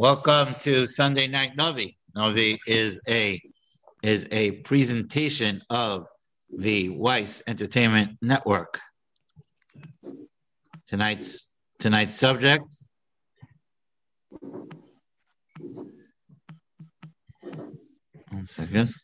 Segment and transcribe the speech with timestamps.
[0.00, 1.98] Welcome to Sunday Night Novi.
[2.14, 3.38] Novi is a
[4.02, 6.06] is a presentation of
[6.48, 8.80] the Weiss Entertainment Network.
[10.86, 12.64] Tonight's tonight's subject.
[18.30, 18.94] One second.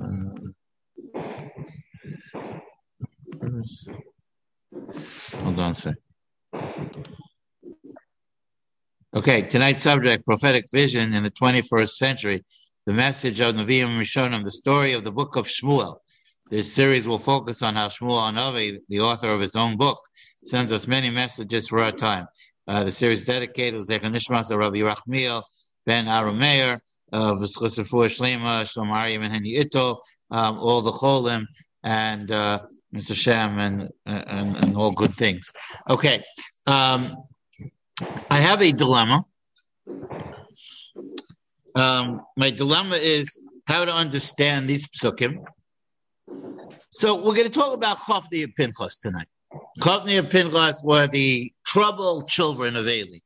[0.00, 0.38] Uh,
[5.42, 5.94] Hold on, sir.
[9.14, 12.44] Okay, tonight's subject, prophetic vision in the 21st century,
[12.86, 15.98] the message of Nevi'im Rishonim, the story of the book of Shmuel.
[16.50, 19.98] This series will focus on how Shmuel Hanavi, the author of his own book,
[20.44, 22.26] sends us many messages for our time.
[22.66, 25.42] Uh, the series dedicated to Nishmas Rabbi Rachmiel
[25.86, 26.80] ben Arameir,
[27.12, 30.00] of V'schusafur Shlema, Shlomari and Henny Ito,
[30.30, 31.46] all the Cholim,
[31.82, 32.60] and uh,
[32.94, 33.14] Mr.
[33.14, 35.52] Shem, and, and, and all good things.
[35.88, 36.22] Okay.
[36.66, 37.16] Um,
[38.30, 39.24] I have a dilemma.
[41.74, 45.44] Um, my dilemma is how to understand these psukim.
[46.90, 49.28] So we're going to talk about Chofni and Pinchas tonight.
[49.80, 53.18] Chofni and Pinchas were the troubled children of Eli.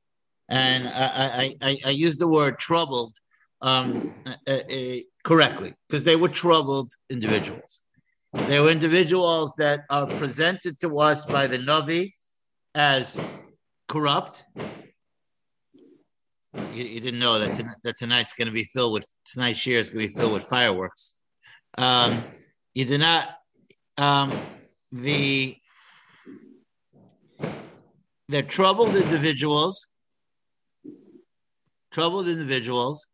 [0.48, 3.14] And I, I, I, I use the word troubled
[3.62, 7.82] um, uh, uh, correctly because they were troubled individuals.
[8.32, 12.12] They were individuals that are presented to us by the Navi
[12.74, 13.20] as
[13.88, 14.44] corrupt.
[16.54, 19.78] You, you didn't know that, to, that tonight's going to be filled with tonight's year
[19.78, 21.14] is going to be filled with fireworks.
[21.76, 22.22] Um,
[22.74, 23.28] you did not
[23.98, 24.32] um,
[24.92, 25.56] the
[28.28, 29.88] they're troubled individuals,
[31.90, 33.08] troubled individuals.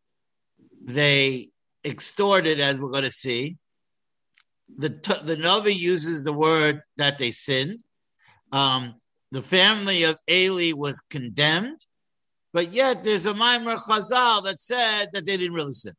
[0.85, 1.51] They
[1.85, 3.57] extorted, as we're going to see.
[4.77, 4.91] The
[5.25, 7.83] the Navi uses the word that they sinned.
[8.53, 8.95] Um,
[9.31, 11.81] the family of Eli was condemned,
[12.53, 15.95] but yet there's a Maimer Chazal that said that they didn't really sin.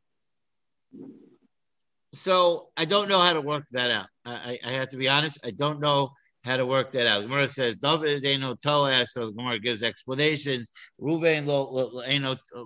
[2.11, 4.07] So I don't know how to work that out.
[4.25, 5.39] I, I have to be honest.
[5.45, 6.09] I don't know
[6.43, 7.21] how to work that out.
[7.21, 10.71] Gemara says David no toa, so the Gemara gives explanations.
[10.99, 12.01] Ruvain lo lo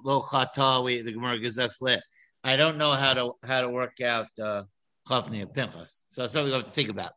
[0.03, 1.03] lo chata.
[1.03, 2.03] The Gemara gives explanation.
[2.43, 4.63] I don't know how to how to work out uh,
[5.09, 6.03] Chafni and Pinchas.
[6.07, 7.11] So something we have to think about.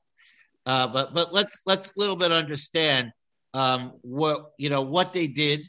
[0.64, 3.12] Uh, but but let's let's a little bit understand
[3.54, 5.64] um, what you know what they did,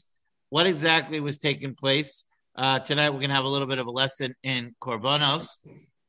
[0.50, 2.26] what exactly was taking place.
[2.56, 5.60] Uh, tonight we're going to have a little bit of a lesson in Korbanos.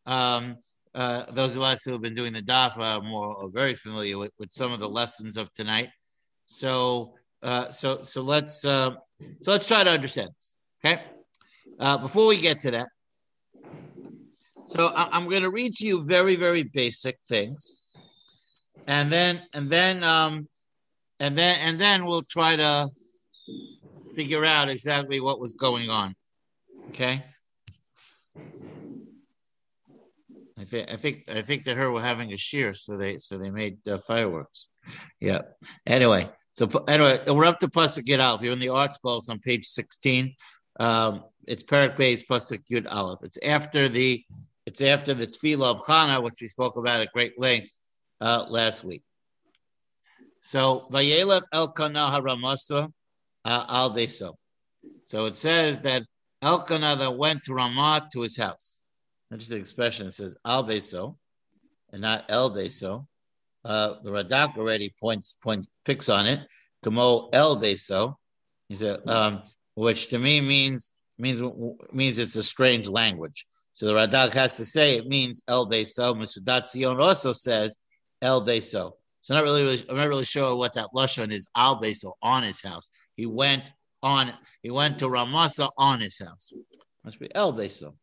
[0.07, 0.57] Um,
[0.95, 4.17] uh, those of us who have been doing the daf are more are very familiar
[4.17, 5.91] with, with some of the lessons of tonight.
[6.47, 8.93] So uh, so so let's uh,
[9.43, 10.55] so let's try to understand this.
[10.85, 11.03] Okay.
[11.79, 12.89] Uh, before we get to that,
[14.69, 17.83] so I, am going to read to you very very basic things,
[18.87, 20.47] and then and then um,
[21.19, 22.89] and then and then we'll try to
[24.15, 26.15] figure out exactly what was going on.
[26.89, 27.25] Okay.
[30.59, 33.39] I think I think I think that her were having a shear, so they so
[33.39, 34.69] they made uh, fireworks.
[35.19, 35.43] Yeah.
[35.87, 38.43] Anyway, so anyway, we're up to pasuk Yud Aleph.
[38.43, 40.35] You're in the ArtScrolls on page sixteen.
[40.79, 43.21] Um, it's Perak Bay's pasuk Yud Aleph.
[43.23, 44.25] It's after the
[44.69, 47.71] it's after the Tefillah of Chana, which we spoke about at great length
[48.21, 49.03] uh, last week.
[50.41, 52.93] So Vayelech Elkanah Haramasa
[53.47, 53.97] uh, al.
[55.05, 56.03] So it says that
[56.43, 58.83] Elkanah that went to Ramah to his house.
[59.33, 60.07] Interesting expression.
[60.09, 60.69] It says al
[61.91, 63.07] and not el Beso.
[63.65, 66.41] Uh, the Radak already points point picks on it.
[66.83, 68.17] Kamo el Beso.
[68.69, 69.43] He said, um,
[69.77, 71.41] which to me means means
[71.91, 73.47] means it's a strange language.
[73.79, 76.13] So the Radak has to say it means el Beso.
[76.13, 77.79] Masudat Zion also says
[78.21, 78.95] el Beso.
[79.21, 81.49] So not really, I'm not really sure what that lashon is.
[81.55, 82.91] Al Beisel on his house.
[83.15, 83.71] He went
[84.03, 84.33] on.
[84.65, 86.53] He went to Ramasa on his house.
[87.05, 87.95] Must be El Beisel.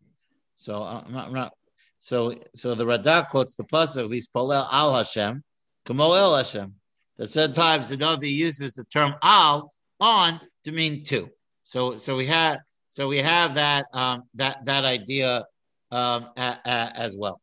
[0.55, 1.51] So I'm not, I'm not,
[1.99, 4.13] So so the Radak quotes the pasuk.
[4.13, 5.43] He's Polel Al Hashem,
[5.85, 6.73] Kamo El Hashem.
[7.17, 11.27] The said times the Navi uses the term Al on to mean two.
[11.63, 15.43] So so we have so we have that um, that that idea
[15.91, 17.39] um, a, a, as well.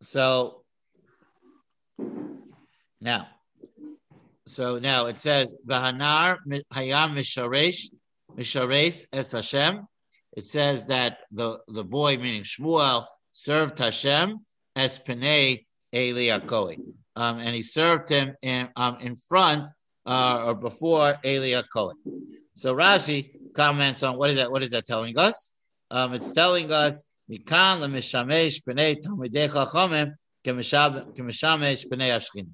[0.00, 0.62] So
[3.00, 3.28] now,
[4.46, 6.38] so now it says Bahanar
[6.72, 7.90] Hayam Misharesh
[8.36, 9.86] Mishares Es Hashem.
[10.36, 14.38] It says that the, the boy, meaning Shmuel, served Hashem
[14.76, 15.64] as Penei
[15.94, 16.76] Eli Akoi.
[17.16, 19.70] Um, and he served him in, um, in front
[20.04, 21.92] uh, or before Eli Akoi.
[22.56, 24.50] So Rashi comments on what is that?
[24.50, 25.53] What is that telling us?
[25.90, 30.12] Um, it's telling us Mikan lemishamesh b'nei talmidei chachamim
[30.44, 32.50] kemishamesh b'nei ashkinim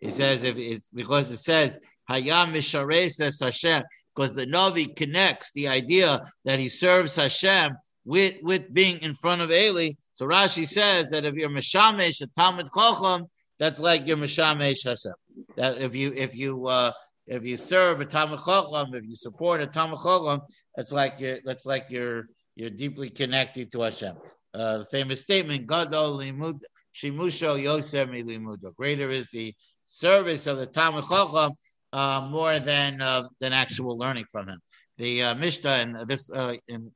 [0.00, 1.78] He says if it's because it says
[2.10, 3.82] Hayam Mishares Hashem,
[4.14, 9.42] because the Navi connects the idea that he serves Hashem with with being in front
[9.42, 9.92] of Eli.
[10.12, 13.26] So Rashi says that if you're Mishamesh a Talmud Chacham,
[13.58, 15.12] that's like you're Mishamesh Hashem.
[15.56, 16.92] That if you if you uh,
[17.26, 20.40] if you serve a Talmud Chacham, if you support a Talmud Chacham,
[20.74, 22.26] that's like you're that's like you're
[22.56, 24.16] you're deeply connected to Hashem.
[24.52, 26.60] Uh, the famous statement, Gadol limud
[26.94, 28.74] shimusho yosef limudo.
[28.74, 29.54] Greater is the
[29.84, 31.52] service of the Talmud Chacham
[31.92, 34.60] uh, more than uh, than actual learning from him.
[34.98, 36.90] The uh, Mishnah in this uh, in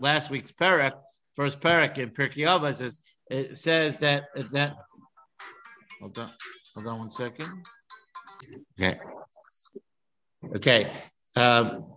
[0.00, 0.92] last week's parak,
[1.34, 4.76] first parak in Pirkei Avos, is it says that that.
[6.00, 6.30] Hold on,
[6.74, 7.64] hold on one second.
[8.78, 8.98] Okay.
[10.56, 10.92] Okay.
[11.36, 11.93] Um,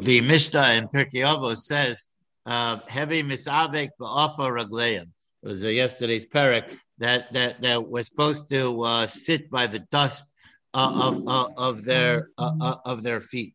[0.00, 2.06] the Mishnah in Pirkei Avos says,
[2.46, 5.06] uh, "Heavy misabek ba'afa ragleim."
[5.42, 10.28] It was yesterday's parak that that that we're supposed to uh, sit by the dust
[10.74, 13.54] uh, of, uh, of their uh, uh, of their feet.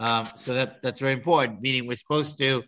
[0.00, 1.60] Um, so that that's very important.
[1.60, 2.64] Meaning we're supposed to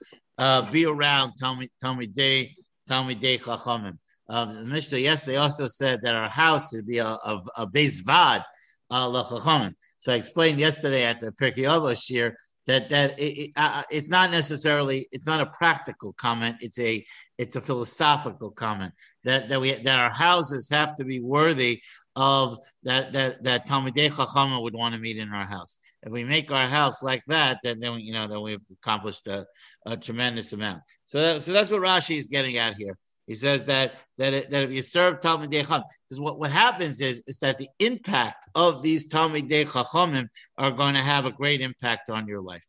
[0.70, 2.54] be around Day
[2.88, 3.98] Talmud Day Chachamim.
[4.28, 8.00] Um, the Mishnah yesterday also said that our house should be a, a, a base
[8.00, 8.42] vad
[8.90, 14.08] uh, So I explained yesterday at the Pirkei Avos here that that it, uh, it's
[14.08, 16.56] not necessarily it's not a practical comment.
[16.60, 17.04] It's a
[17.38, 18.92] it's a philosophical comment
[19.24, 21.80] that that we that our houses have to be worthy
[22.16, 25.78] of that that that Talmidei Chachama would want to meet in our house.
[26.02, 29.46] If we make our house like that, then, then you know then we've accomplished a,
[29.84, 30.82] a tremendous amount.
[31.04, 32.96] So that, so that's what Rashi is getting at here.
[33.26, 37.00] He says that that, it, that if you serve Talmidei Chacham, because what, what happens
[37.00, 41.60] is is that the impact of these Talmidei Chachamim are going to have a great
[41.60, 42.64] impact on your life,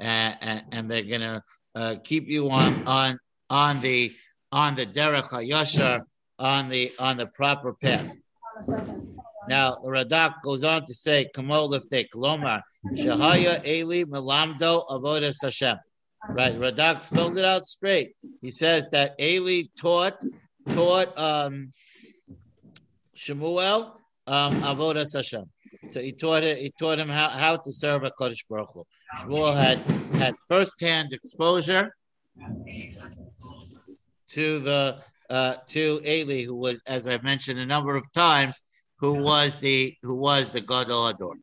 [0.00, 1.42] and, and, and they're going to
[1.74, 3.18] uh, keep you on on
[3.50, 4.12] on the
[4.50, 6.00] on the derech hayashar
[6.38, 8.10] on the on the proper path.
[9.48, 12.62] Now Radak goes on to say, "Kamo lifte kolomar
[12.94, 15.76] shahaya eli melamdo avodas Hashem."
[16.28, 18.14] Right, Radak spells it out straight.
[18.40, 20.22] He says that Eli taught
[20.70, 21.72] taught um,
[23.14, 25.44] Shemuel um, avodas Hashem.
[25.92, 26.58] So he taught it.
[26.58, 28.84] He taught him how, how to serve a Kodesh Baruch Hu.
[29.20, 29.78] Shmuel had
[30.20, 31.94] had firsthand exposure
[34.30, 34.98] to the
[35.30, 38.60] uh, to Eli, who was, as I've mentioned a number of times,
[38.98, 41.34] who was the who was the Gadol Ador,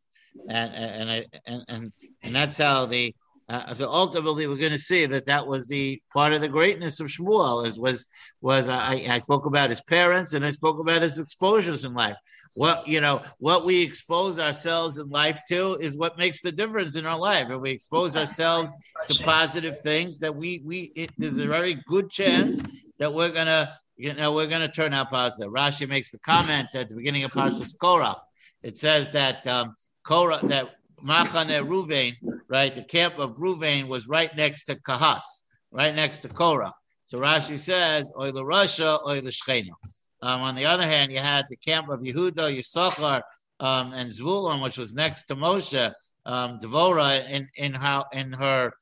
[0.50, 1.94] and and and and, and,
[2.24, 3.14] and that's how the
[3.48, 7.00] uh, so ultimately, we're going to see that that was the part of the greatness
[7.00, 7.66] of Shmuel.
[7.66, 8.04] Is was
[8.42, 12.16] was I, I spoke about his parents and I spoke about his exposures in life.
[12.56, 16.96] What you know, what we expose ourselves in life to is what makes the difference
[16.96, 17.52] in our life.
[17.52, 18.74] If we expose ourselves
[19.08, 22.64] to positive things, that we we it, there's a very good chance
[22.98, 25.54] that we're gonna you know we're gonna turn out positive.
[25.54, 28.16] Rashi makes the comment at the beginning of Parshas Korah.
[28.64, 32.14] It says that um, Korah that Machane Ruvain,
[32.50, 32.74] right?
[32.74, 36.74] The camp of Ruvain was right next to Kahas, right next to Korah.
[37.04, 39.76] So Rashi says, "Oy the Russia, oy the Shechena."
[40.22, 43.22] Um, on the other hand, you had the camp of Yehuda, Yisachar,
[43.60, 45.94] um, and Zvulun, which was next to Moshe.
[46.26, 48.74] Um, Devora, in in how in her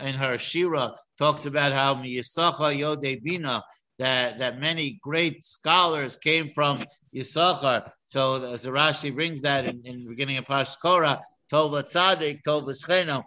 [0.00, 3.62] in her Shira, talks about how Yisachar Yodei Bina
[4.00, 6.84] that that many great scholars came from
[7.14, 7.90] Yisachar.
[8.04, 11.20] So the Rashi brings that in, in the beginning of Pash Korah
[11.52, 13.24] Tova Tzadik, Tova Shcheno.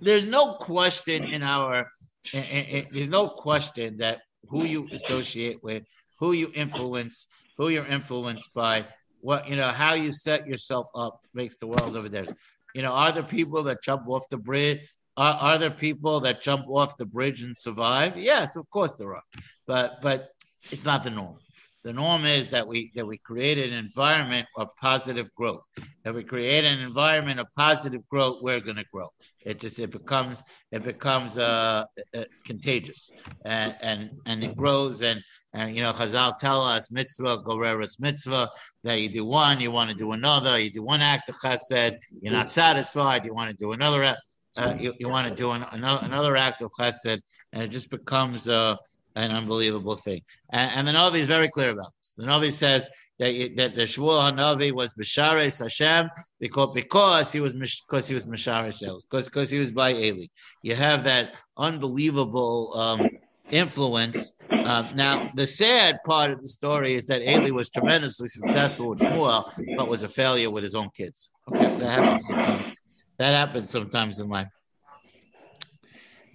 [0.00, 1.90] There's no question in our,
[2.32, 5.84] there's no question that who you associate with,
[6.18, 7.26] who you influence,
[7.56, 8.86] who you're influenced by,
[9.20, 12.26] what, you know, how you set yourself up makes the world over there.
[12.74, 14.80] You know, are there people that jump off the bridge?
[15.16, 18.18] Are, are there people that jump off the bridge and survive?
[18.18, 19.22] Yes, of course there are,
[19.66, 20.28] but but
[20.70, 21.38] it's not the norm.
[21.86, 25.62] The norm is that we that we create an environment of positive growth.
[26.04, 29.12] If we create an environment of positive growth, we're going to grow.
[29.44, 33.12] It just it becomes it becomes uh, uh, contagious
[33.44, 38.50] and, and and it grows and and you know Chazal tell us mitzvah goreres mitzvah
[38.82, 41.98] that you do one, you want to do another, you do one act of chesed,
[42.20, 44.16] you're not satisfied, you want to do another.
[44.58, 47.20] Uh, you, you want to do an, another, another act of chesed,
[47.52, 48.74] and it just becomes uh,
[49.16, 50.20] an unbelievable thing.
[50.50, 52.14] And, and the Navi is very clear about this.
[52.16, 57.54] The Navi says that, that the Shmuel Hanavi was Mishares Hashem because, because he was
[57.54, 60.26] because he was Mishares because because he was by Eli.
[60.62, 63.08] You have that unbelievable um,
[63.50, 64.32] influence.
[64.50, 68.98] Um, now, the sad part of the story is that Eli was tremendously successful with
[68.98, 71.32] Shmuel, but was a failure with his own kids.
[71.48, 72.74] Okay, that happens sometimes.
[73.18, 74.48] That happens sometimes in life.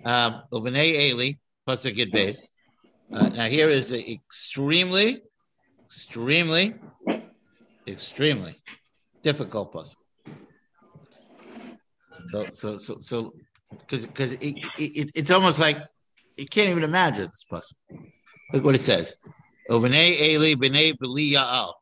[0.03, 2.50] Um, plus a good base.
[3.13, 5.22] Uh, now here is the extremely,
[5.86, 6.75] extremely
[7.88, 8.56] extremely
[9.22, 9.96] difficult pasuk.
[12.32, 13.34] So so so so
[13.80, 15.77] because because it, it, it's almost like
[16.38, 17.74] you can't even imagine this pasuk.
[18.53, 19.15] Look what it says.
[19.70, 21.74] B'nai Eli b'nei Beli Ya'al.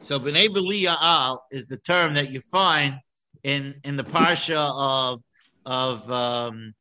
[0.00, 2.94] So b'nei Beli Ya'al is the term that you find
[3.42, 5.22] in in the parsha of
[5.64, 6.74] of um,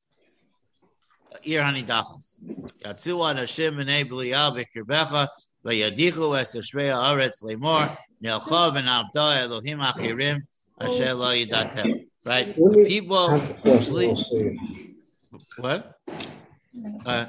[1.43, 2.43] Ir Hanidachas.
[2.83, 5.27] Yatzu Hashem b'nei Beli Ya'al b'kirbecha
[5.65, 10.41] v'yadichu es Shvei Haaretz lemor nelcha v'navda Elohim achirim
[10.79, 12.05] asher lo yidatem.
[12.25, 12.55] Right?
[12.55, 13.39] The people.
[15.57, 15.95] What?
[17.05, 17.25] Uh,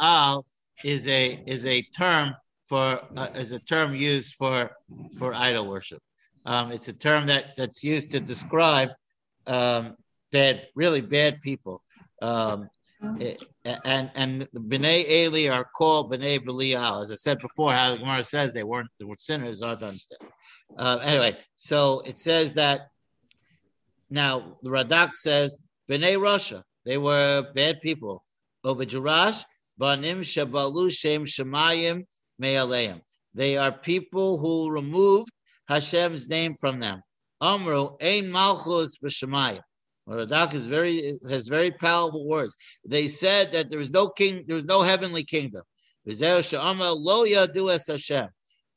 [0.00, 0.44] Al
[0.84, 4.70] is a is a term for uh, is a term used for
[5.18, 6.02] for idol worship.
[6.46, 8.90] Um, it's a term that that's used to describe
[9.46, 9.96] um,
[10.32, 11.82] bad, really bad people.
[12.20, 12.68] Um,
[13.02, 17.00] and and Bnei Eli are called Bnei Belial.
[17.00, 19.60] As I said before, how the Gemara says they weren't they sinners.
[19.60, 20.20] To understand.
[20.78, 22.88] Uh, anyway, so it says that
[24.10, 25.58] now the Radak says
[25.90, 26.62] Bnei Russia.
[26.84, 28.24] They were bad people.
[28.64, 29.44] Over Jerash,
[29.76, 32.04] Banim Shabalu Shem Shemayim
[32.38, 33.00] Me'aleim.
[33.34, 35.30] They are people who removed
[35.68, 37.02] Hashem's name from them.
[37.40, 39.60] Amru Ein Malchus B'Shemayim.
[40.08, 42.56] Radak is very has very powerful words.
[42.84, 45.62] They said that there is no king, there is no heavenly kingdom.
[46.04, 48.28] Lo yadu es Hashem.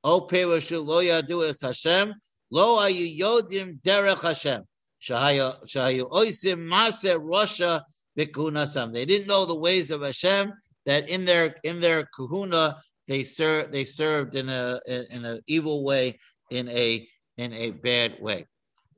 [0.03, 2.13] O Perushu lo yadu es Hashem.
[2.51, 4.63] Lo ayu yodim derech Hashem.
[5.01, 7.83] Shahayu oisim maser Russia
[8.17, 8.93] bikunasam.
[8.93, 10.53] They didn't know the ways of Hashem.
[10.85, 12.77] That in their in their kahuna
[13.07, 16.19] they served they served in a in an evil way
[16.51, 18.45] in a in a bad way.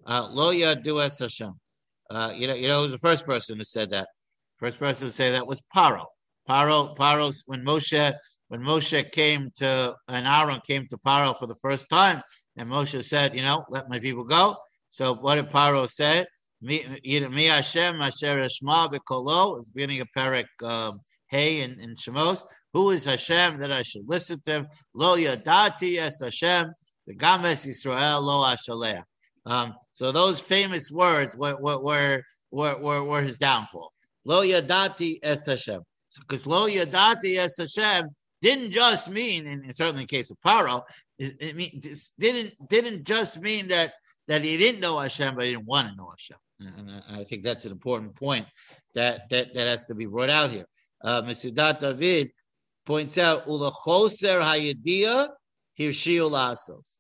[0.06, 1.54] Uh, lo yadu es Hashem.
[2.10, 4.08] Uh, you know, you know, who's the first person who said that?
[4.58, 6.06] First person to say that was Paro.
[6.50, 8.14] Paro, Paro, when Moshe,
[8.48, 12.22] when Moshe came to, and Aaron came to Paro for the first time,
[12.56, 14.56] and Moshe said, you know, let my people go.
[14.90, 16.26] So what did Paro say?
[16.62, 19.60] Me, me Hashem, Asher Eshma B'Kolo.
[19.60, 22.46] It's beginning of Perek um, Hey in, in Shemos.
[22.74, 24.68] Who is Hashem that I should listen to him?
[24.94, 26.72] Lo Yadati Es Hashem,
[27.06, 29.04] the Games Yisrael Lo Ashaleh.
[29.48, 31.80] Um, so those famous words were were
[32.52, 33.94] were were, were his downfall.
[34.26, 35.82] Lo yadati es Hashem.
[36.20, 38.10] Because lo yadati es Hashem
[38.42, 40.84] didn't just mean, and certainly in the case of Paro,
[41.18, 41.82] it, mean,
[42.20, 43.94] didn't didn't just mean that
[44.28, 46.38] that he didn't know Hashem, but he didn't want to know Hashem.
[46.60, 48.46] And I think that's an important point
[48.96, 50.66] that that, that has to be brought out here.
[51.02, 52.32] Uh, Mesudat David
[52.86, 55.30] points out ula choser hayedia
[55.80, 57.00] hirshiul asos.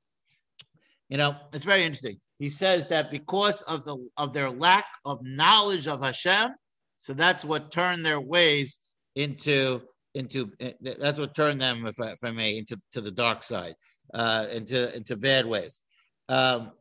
[1.10, 5.24] You know, it's very interesting he says that because of the of their lack of
[5.24, 6.50] knowledge of Hashem,
[6.98, 8.78] so that's what turned their ways
[9.16, 9.82] into
[10.14, 10.52] into
[10.82, 13.76] that's what turned them, if I, if I may, into to the dark side,
[14.14, 15.82] uh, into into bad ways.
[16.30, 16.72] Um,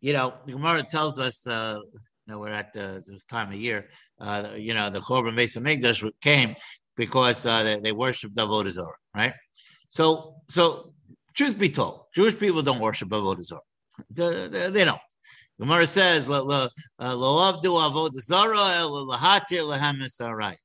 [0.00, 2.00] you know, the Gemara tells us, uh, you
[2.32, 3.88] know, we're at the, this time of year,
[4.20, 6.54] uh, you know, the Korban Mesa Migdash came
[6.96, 9.32] because uh, they, they worshipped Avodah Zarah, right?
[9.88, 10.92] So, so
[11.34, 13.60] truth be told, Jewish people don't worship Avodah Zarah.
[14.10, 15.00] They don't.
[15.60, 16.68] Gemara says, "Lo
[17.00, 20.56] avdu avod zara lehem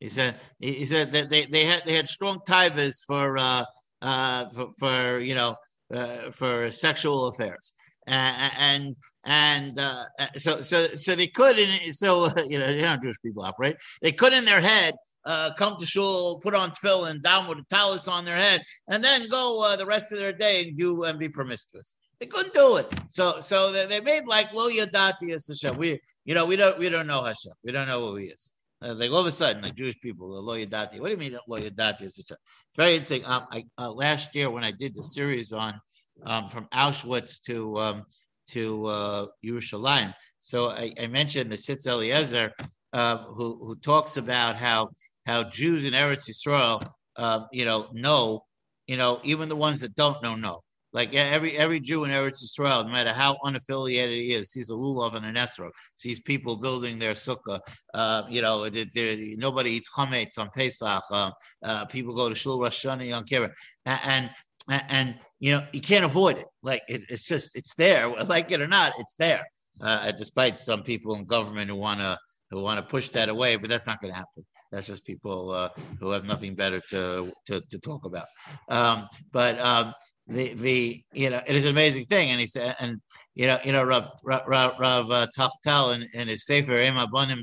[0.00, 3.64] He said, he said that they, they had they had strong tivas for uh,
[4.00, 5.54] uh, for, for you know
[5.94, 7.74] uh, for sexual affairs,
[8.08, 10.04] and and uh,
[10.36, 13.76] so so so they could in so you know you know Jewish people operate.
[14.00, 17.64] They could in their head uh, come to shul, put on tefillin, down with a
[17.70, 21.04] talus on their head, and then go uh, the rest of their day and do
[21.04, 21.96] and be promiscuous.
[22.22, 22.86] They couldn't do it.
[23.08, 25.76] So so they, they made like lo yadati as Hashem.
[25.76, 27.50] We you know we don't we don't know Hashem.
[27.64, 28.52] We don't know who he is.
[28.80, 31.00] Uh, like all of a sudden, like Jewish people, lo yadati.
[31.00, 32.36] What do you mean lo yadati as Hashem?
[32.68, 33.24] It's very interesting.
[33.26, 35.80] Um, I, uh, last year when I did the series on
[36.24, 38.04] um, from Auschwitz to um,
[38.50, 42.52] to uh, Yerushalayim, so I, I mentioned the Tzitz Eliezer
[42.92, 44.90] uh, who who talks about how
[45.26, 48.44] how Jews in Eretz Yisrael, uh, you know, know,
[48.86, 50.60] you know, even the ones that don't know know.
[50.92, 54.74] Like every every Jew in Eretz Yisrael, no matter how unaffiliated he is, sees a
[54.74, 57.60] lulav and an esrog, sees people building their sukkah.
[57.94, 61.02] Uh, you know, they're, they're, nobody eats chametz on Pesach.
[61.10, 61.30] Uh,
[61.64, 63.54] uh, people go to shul Rosh Hashanah on Kippur,
[63.86, 64.30] and, and
[64.68, 66.46] and you know you can't avoid it.
[66.62, 69.46] Like it, it's just it's there, like it or not, it's there.
[69.80, 72.18] Uh, despite some people in government who want to
[72.50, 74.44] who want to push that away, but that's not going to happen.
[74.70, 75.70] That's just people uh,
[76.00, 78.26] who have nothing better to to, to talk about.
[78.68, 79.94] Um, but um,
[80.32, 83.00] the the you know it is an amazing thing and he said and
[83.34, 87.42] you know you know Rav Rav, Rav uh, Teichtal in, in his Sefer Ema Bonim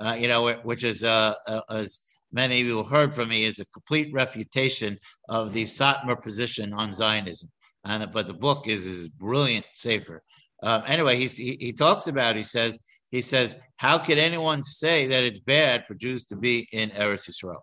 [0.00, 2.00] uh, you know which is uh, uh, is
[2.34, 4.98] many of you heard from me, is a complete refutation
[5.28, 7.50] of the Satmar position on Zionism.
[7.84, 10.22] And but the book is is brilliant, safer.
[10.62, 12.36] Um, anyway, he, he talks about.
[12.36, 12.78] He says
[13.10, 17.30] he says, how could anyone say that it's bad for Jews to be in Eretz
[17.30, 17.60] Yisrael?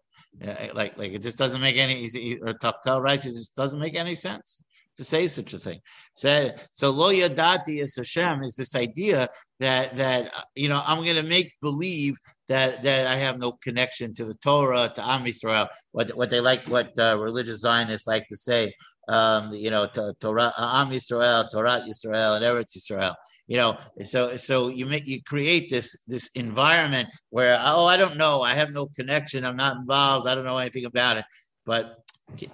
[0.73, 2.05] Like like it just doesn't make any.
[2.41, 4.63] Or Taftel writes, it just doesn't make any sense
[4.97, 5.79] to say such a thing.
[6.15, 9.27] So, so lo yadati is Hashem is this idea
[9.59, 14.13] that that you know I'm going to make believe that that I have no connection
[14.15, 15.67] to the Torah to Am Yisrael.
[15.91, 18.73] What what they like, what uh, religious Zionists like to say,
[19.07, 23.15] um, you know, to, Torah, Am Yisrael, Torah Yisrael, and Eretz Yisrael.
[23.47, 28.17] You know, so so you make you create this this environment where oh I don't
[28.17, 31.25] know, I have no connection, I'm not involved, I don't know anything about it,
[31.65, 31.95] but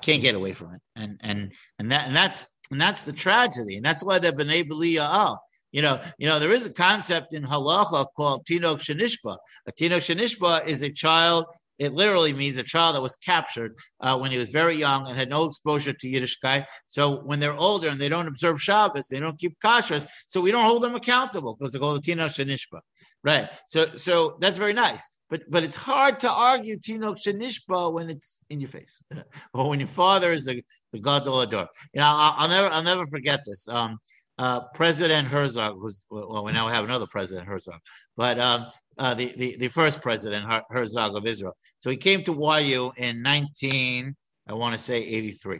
[0.01, 3.75] can't get away from it, and and and that and that's and that's the tragedy,
[3.75, 5.37] and that's why they've been able to
[5.71, 9.37] you know, you know, there is a concept in halacha called tinok shenishba.
[9.67, 11.45] A tinok shenishba is a child
[11.79, 15.17] it literally means a child that was captured uh, when he was very young and
[15.17, 16.65] had no exposure to Yiddishkeit.
[16.88, 20.51] So when they're older and they don't observe Shabbos, they don't keep kashrus, so we
[20.51, 22.79] don't hold them accountable because they go to Tino Shanishba.
[23.24, 23.50] Right.
[23.67, 25.07] So so that's very nice.
[25.29, 29.03] But but it's hard to argue Tino Shanishba when it's in your face.
[29.53, 31.67] or when your father is the, the Gadol Ador.
[31.93, 33.67] You know, I'll, I'll, never I'll never forget this.
[33.67, 34.00] Um,
[34.39, 37.79] uh, President Herzog, who's well, we now have another President Herzog,
[38.15, 41.55] but um, uh, the, the, the first president, Herzog of Israel.
[41.79, 44.15] So he came to YU in 19,
[44.47, 45.59] I want to say 83,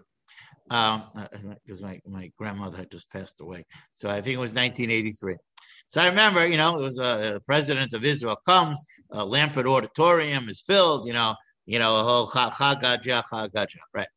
[0.70, 3.65] because um, uh, my, my grandmother had just passed away.
[3.94, 5.36] So I think it was 1983.
[5.89, 9.65] So I remember, you know, it was uh, the president of Israel comes, uh, Lamport
[9.65, 14.08] Auditorium is filled, you know, you know, a oh, chagaja, chagaja, right?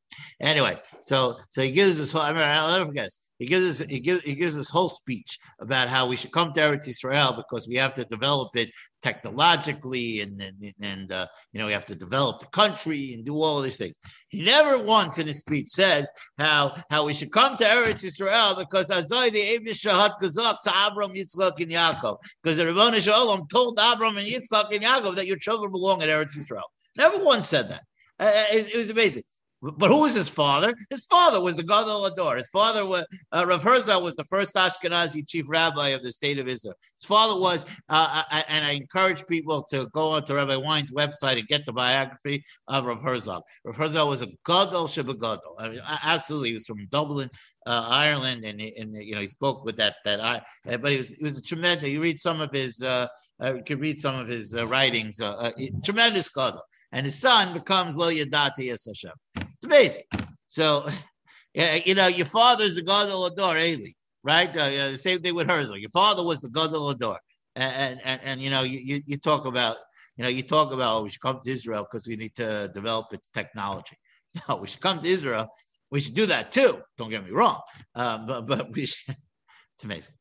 [0.40, 2.22] Anyway, so so he gives this whole.
[2.22, 3.20] I I'll never forget this.
[3.38, 3.88] He gives this.
[3.90, 7.32] He gives he gives this whole speech about how we should come to Eretz Israel
[7.32, 8.70] because we have to develop it
[9.02, 13.34] technologically, and and, and uh, you know we have to develop the country and do
[13.34, 13.96] all these things.
[14.28, 18.54] He never once in his speech says how how we should come to Eretz Israel
[18.56, 22.18] because Azai the Shahat Kazak to Abram, Yitzchak, and Yaakov.
[22.42, 26.08] Because the Rabbanu Shalom told Abram and Yitzchak and Yaakov that your children belong in
[26.08, 26.70] Eretz Israel.
[26.96, 27.82] Never once said that.
[28.18, 29.22] Uh, uh, it, it, was amazing.
[29.62, 30.74] But who was his father?
[30.88, 32.36] His father was the Gadol Ador.
[32.36, 36.38] His father was uh, Rav Herzog was the first Ashkenazi chief rabbi of the state
[36.38, 36.74] of Israel.
[36.98, 41.38] His father was, uh, I, and I encourage people to go onto Rabbi Wein's website
[41.38, 43.42] and get the biography of Rav Herzog.
[43.64, 45.56] Rav Herzog was a Gadol Shebegadol.
[45.58, 47.28] I mean, absolutely, he was from Dublin,
[47.66, 50.36] uh, Ireland, and, and you know he spoke with that that I.
[50.66, 51.86] Uh, but he was he was a tremendous.
[51.86, 53.08] You read some of his, uh,
[53.42, 55.20] uh, you can read some of his uh, writings.
[55.20, 55.50] Uh, uh,
[55.84, 59.49] tremendous gadol, and his son becomes Lo Yadati Es Hashem.
[59.62, 60.04] It's amazing.
[60.46, 60.88] So,
[61.54, 63.90] you know, your father's the gadol ador Eli,
[64.22, 64.54] right?
[64.56, 65.78] Uh, same thing with Herzog.
[65.78, 67.18] Your father was the gadol ador,
[67.56, 69.76] and, and and you know you, you you talk about
[70.16, 72.70] you know you talk about oh, we should come to Israel because we need to
[72.74, 73.96] develop its technology.
[74.48, 75.50] No, we should come to Israel
[75.90, 76.80] we should do that too.
[76.96, 77.60] Don't get me wrong,
[77.94, 79.16] um, but but we should.
[79.74, 80.14] It's amazing.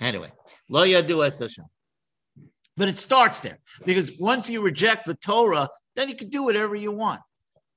[0.00, 0.32] Anyway,
[0.68, 1.66] lo yadu es Hashem.
[2.76, 6.74] But it starts there because once you reject the Torah, then you can do whatever
[6.74, 7.20] you want.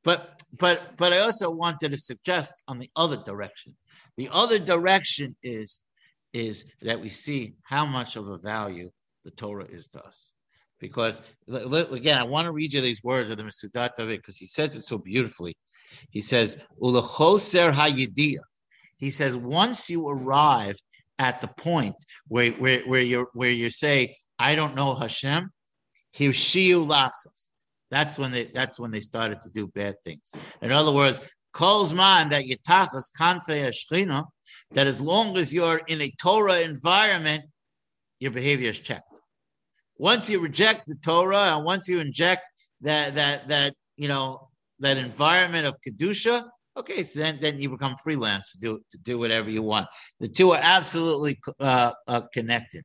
[0.07, 3.75] But but but I also wanted to suggest on the other direction.
[4.15, 5.83] The other direction is
[6.31, 8.89] is that we see how much of a value
[9.25, 10.31] the Torah is to us.
[10.79, 14.45] Because again, I want to read you these words of the Mesudat David because he
[14.45, 15.57] says it so beautifully.
[16.09, 18.47] He says, Ulachoser hayidiyah.
[18.95, 20.77] He says, once you arrive
[21.19, 21.95] at the point
[22.29, 25.49] where, where, where you where you say, I don't know Hashem,
[26.17, 27.46] Hirshiu lasas.
[27.89, 30.31] That's when they that's when they started to do bad things.
[30.61, 31.21] In other words,
[31.53, 34.25] calls man that yitachas kanfei ashchina,
[34.71, 37.43] that as long as you're in a Torah environment,
[38.19, 39.21] your behavior is checked.
[39.97, 42.41] Once you reject the Torah and once you inject
[42.81, 46.43] that that that you know that environment of kedusha,
[46.75, 49.87] okay, so then then you become freelance to do to do whatever you want.
[50.19, 52.83] The two are absolutely uh, uh, connected.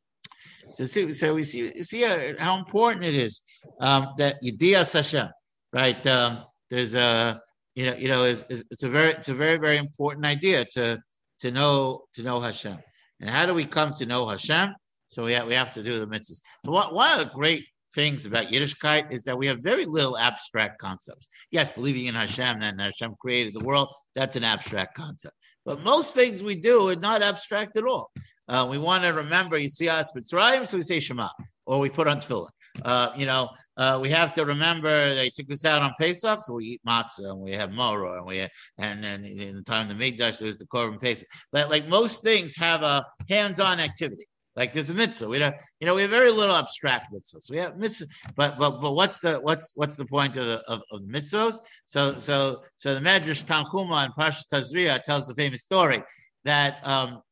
[0.75, 2.03] So, so we see see
[2.39, 3.43] how important it is
[3.81, 5.29] um, that Yediyah Hashem,
[5.73, 6.07] right?
[6.07, 7.41] Um, there's a
[7.75, 10.99] you know you know it's, it's a very it's a very very important idea to
[11.41, 12.79] to know to know Hashem.
[13.21, 14.75] And how do we come to know Hashem?
[15.09, 16.41] So we have, we have to do the mitzvahs.
[16.65, 20.17] So what, one of the great things about Yiddishkeit is that we have very little
[20.17, 21.29] abstract concepts.
[21.51, 25.37] Yes, believing in Hashem, then Hashem created the world, that's an abstract concept.
[25.65, 28.11] But most things we do are not abstract at all.
[28.53, 31.27] Uh, we want to remember Yitzias Mitzrayim, so we say Shema,
[31.65, 32.51] or we put on tefillin.
[32.85, 36.53] Uh, you know, uh, we have to remember they took us out on Pesach, so
[36.55, 39.99] we eat matzah and we have moro and we and then in the time of
[39.99, 41.27] the Mikdash there's the korban Pesach.
[41.51, 44.27] But like most things have a hands-on activity.
[44.55, 45.29] Like there's a mitzvah.
[45.29, 47.51] We don't, you know, we have very little abstract mitzvahs.
[47.51, 50.83] We have mitzvah, but but but what's the what's what's the point of the of,
[50.93, 51.57] of the mitzvahs?
[51.87, 56.03] So so so the Medrash Tanchuma and Parshas Tazria tells the famous story
[56.45, 57.23] that um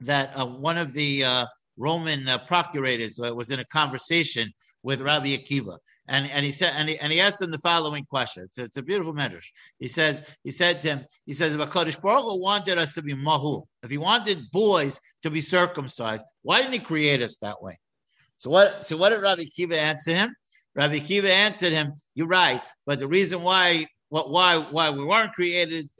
[0.00, 5.00] that uh, one of the uh, Roman uh, procurators uh, was in a conversation with
[5.00, 8.44] Rabbi Akiva, and, and he said, and he, and he asked him the following question.
[8.44, 9.46] It's, it's a beautiful medrash.
[9.78, 13.02] He says, he said to him, he says, if Hakadosh Baruch Hu wanted us to
[13.02, 17.62] be mahul, if he wanted boys to be circumcised, why didn't he create us that
[17.62, 17.78] way?
[18.36, 18.86] So what?
[18.86, 20.34] So what did Rabbi Akiva answer him?
[20.74, 25.32] Rabbi Akiva answered him, "You're right, but the reason why, what, why, why we weren't
[25.34, 25.90] created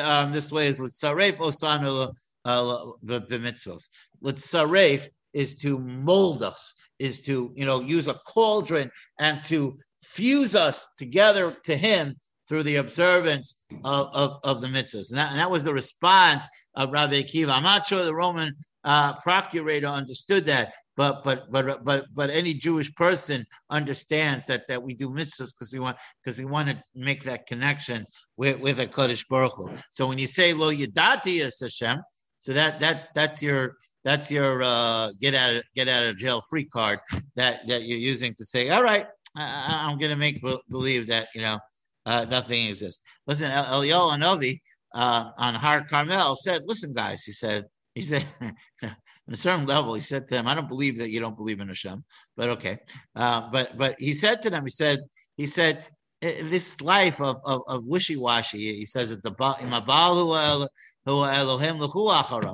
[0.00, 2.12] um, this way is l'tzaref osanu
[2.44, 3.88] uh, the, the mitzvahs.
[4.20, 10.54] L'tzaref is to mold us, is to, you know, use a cauldron and to fuse
[10.54, 12.14] us together to him
[12.48, 15.10] through the observance of, of, of the mitzvahs.
[15.10, 17.50] And that, and that, was the response of Rabbi Akiva.
[17.50, 18.54] I'm not sure the Roman
[18.84, 24.82] uh, procurator understood that, but but but but but any Jewish person understands that that
[24.82, 28.78] we do mitzvahs because we want because we want to make that connection with with
[28.78, 29.70] a Kodesh Baruch Hu.
[29.90, 31.98] So when you say Lo Yadati Hashem,
[32.44, 36.42] so that that's that's your that's your uh, get out of get out of jail
[36.42, 36.98] free card
[37.36, 41.28] that that you're using to say, all right, I, am going to make believe that
[41.34, 41.58] you know
[42.04, 43.02] uh, nothing exists.
[43.26, 44.60] Listen, El- Eliyahu Hanavi
[44.94, 47.64] uh, on Har Carmel said, "Listen, guys," he said.
[47.94, 48.26] He said,
[48.82, 48.90] on
[49.30, 51.68] a certain level, he said to them, "I don't believe that you don't believe in
[51.68, 52.04] Hashem,
[52.36, 52.76] but okay."
[53.16, 54.98] Uh, but but he said to them, he said,
[55.36, 55.86] he said,
[56.24, 59.30] Eh, this life of, of, of wishy-washy, he says at the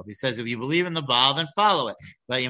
[0.06, 1.96] he says, if you believe in the Baal, then follow it.
[2.28, 2.40] But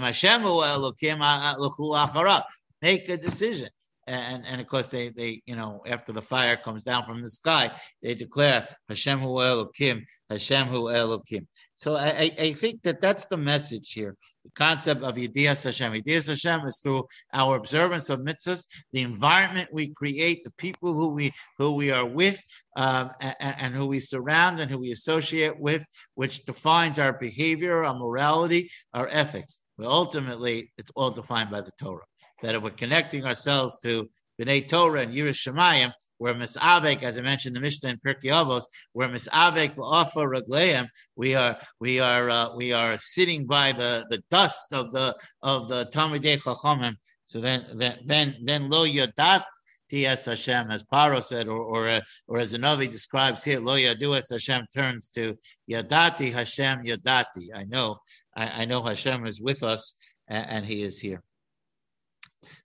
[2.80, 3.68] make a decision.
[4.10, 7.30] And, and of course they, they you know after the fire comes down from the
[7.30, 7.70] sky
[8.02, 13.36] they declare Hashem Hu Elokim Hashem Hu Elokim so I, I think that that's the
[13.36, 15.92] message here the concept of Yediyas Hashem.
[15.92, 21.10] Yediyas Hashem is through our observance of mitzvahs, the environment we create, the people who
[21.10, 22.42] we who we are with,
[22.76, 27.84] um, and, and, who we surround and who we associate with, which defines our behavior,
[27.84, 29.60] our morality, our ethics.
[29.76, 32.06] But ultimately, it's all defined by the Torah.
[32.42, 34.08] That if we're connecting ourselves to
[34.40, 38.64] B'nai Torah and Yiras Shemayim, where Misavek, as I mentioned the Mishnah in Pirkei Avos,
[38.92, 44.22] where Misavek offer Ragleim, we are we are uh, we are sitting by the, the
[44.30, 46.94] dust of the of the Talmidei Chachamim.
[47.26, 49.42] So then then then then Lo Yadat
[49.90, 50.24] T.S.
[50.24, 54.30] Hashem, as Paro said, or or, uh, or as Anavi describes here, Lo Yadu as
[54.30, 55.36] Hashem turns to
[55.70, 57.48] Yadati Hashem Yadati.
[57.54, 57.98] I know,
[58.34, 59.96] I, I know Hashem is with us,
[60.28, 61.22] and, and He is here.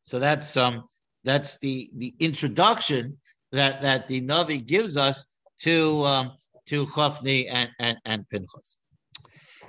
[0.04, 0.84] So that's um
[1.24, 3.18] that's the the introduction
[3.52, 5.26] that that the Navi gives us
[5.62, 6.32] to um,
[6.68, 8.78] to Chofni and and and Pinchas.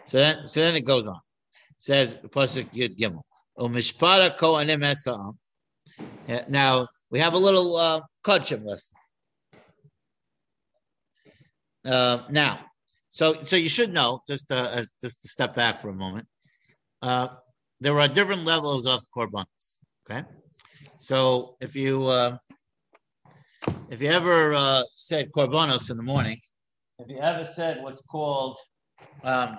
[0.04, 1.20] So then so then it goes on.
[1.70, 3.22] It says pasuk Yud Gimel.
[3.58, 4.36] Umishpara.
[6.48, 8.96] Now we have a little uh, kachim lesson.
[11.84, 12.60] Uh, now,
[13.10, 16.26] so so you should know just uh, as, just to step back for a moment.
[17.00, 17.28] Uh,
[17.80, 19.75] there are different levels of korbanos.
[20.08, 20.22] Okay,
[20.98, 22.38] so if you uh,
[23.90, 26.38] if you ever uh, said korbanos in the morning,
[27.00, 28.56] if you ever said what's called
[29.24, 29.58] um,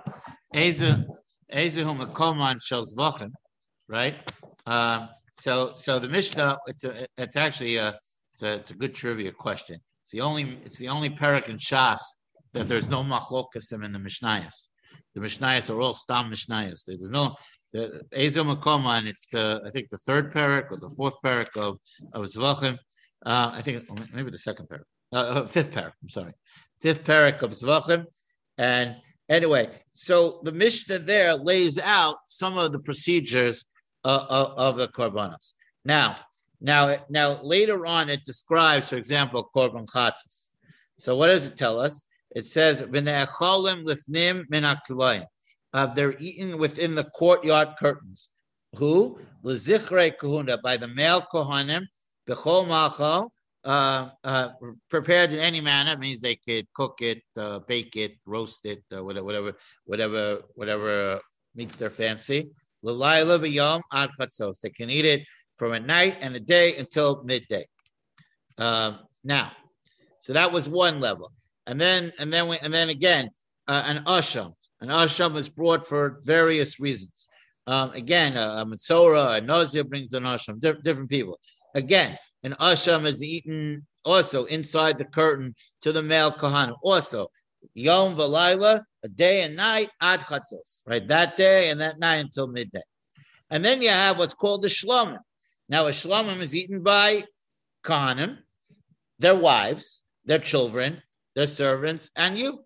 [3.89, 4.15] right?
[4.65, 7.97] Um, so so the Mishnah, it's a, it's actually a
[8.33, 9.79] it's, a it's a good trivia question.
[10.03, 11.99] It's the only it's the only parak in Shas
[12.53, 14.69] that there's no machlokasim in the Mishnayos.
[15.13, 16.85] The Mishnayos are all stam Mishnayos.
[16.87, 17.35] There's no
[17.73, 21.79] the Ezo Makoman, it's the I think the third parak or the fourth parak of
[22.13, 22.77] of Zvachim.
[23.25, 25.93] Uh, I think maybe the second parak, uh, uh, fifth parak.
[26.01, 26.33] I'm sorry,
[26.81, 28.05] fifth parak of Zvachim.
[28.57, 28.95] And
[29.29, 33.65] anyway, so the Mishnah there lays out some of the procedures
[34.03, 35.53] uh, of, of the korbanos.
[35.85, 36.15] Now,
[36.61, 40.49] now, now later on, it describes, for example, korban chatas.
[40.97, 42.05] So what does it tell us?
[42.35, 44.63] It says, lifnim min
[45.73, 48.29] uh, they're eaten within the courtyard curtains.
[48.75, 49.19] Who?
[49.43, 51.85] L'zichre kahuna, by the male kohanim,
[52.27, 53.31] b'chol machal,
[53.63, 54.49] uh, uh,
[54.89, 59.03] prepared in any manner means they could cook it, uh, bake it, roast it, uh,
[59.03, 61.21] whatever, whatever, whatever, whatever
[61.55, 62.49] meets their fancy.
[62.83, 64.59] L'layla v'yom ad chatzos.
[64.61, 65.23] They can eat it
[65.57, 67.65] from a night and a day until midday.
[68.57, 69.51] Um, now,
[70.19, 71.31] so that was one level,
[71.65, 73.29] and then and then we, and then again
[73.67, 74.53] uh, an asham.
[74.81, 77.29] An asham is brought for various reasons.
[77.65, 81.39] Um, again, a, a a nausea brings an asham, di- different people.
[81.75, 86.75] Again, an asham is eaten also inside the curtain to the male kohan.
[86.83, 87.27] Also,
[87.73, 91.07] Yom v'layla, a day and night, ad chatzos, right?
[91.07, 92.81] That day and that night until midday.
[93.49, 95.19] And then you have what's called the shlomim.
[95.69, 97.25] Now, a shlomim is eaten by
[97.83, 98.37] Kohanim,
[99.19, 101.01] their wives, their children,
[101.35, 102.63] their servants, and you.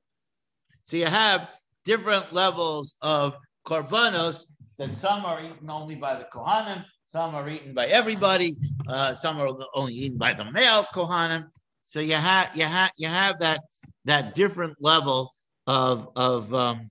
[0.83, 1.49] So you have
[1.85, 4.45] different levels of korbanos
[4.77, 8.55] that some are eaten only by the Kohanim, some are eaten by everybody,
[8.87, 11.45] uh, some are only eaten by the male Kohanim.
[11.83, 13.61] So you have you have you have that
[14.05, 15.31] that different level
[15.67, 16.89] of of um,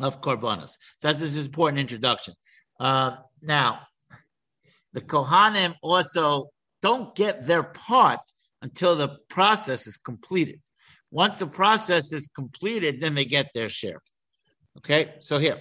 [0.00, 0.76] of korbanos.
[0.98, 2.34] So that's this is important introduction.
[2.80, 3.80] Uh, now,
[4.92, 6.50] the Kohanim also
[6.82, 8.20] don't get their part
[8.62, 10.60] until the process is completed.
[11.14, 14.02] Once the process is completed, then they get their share.
[14.78, 15.58] Okay, so here.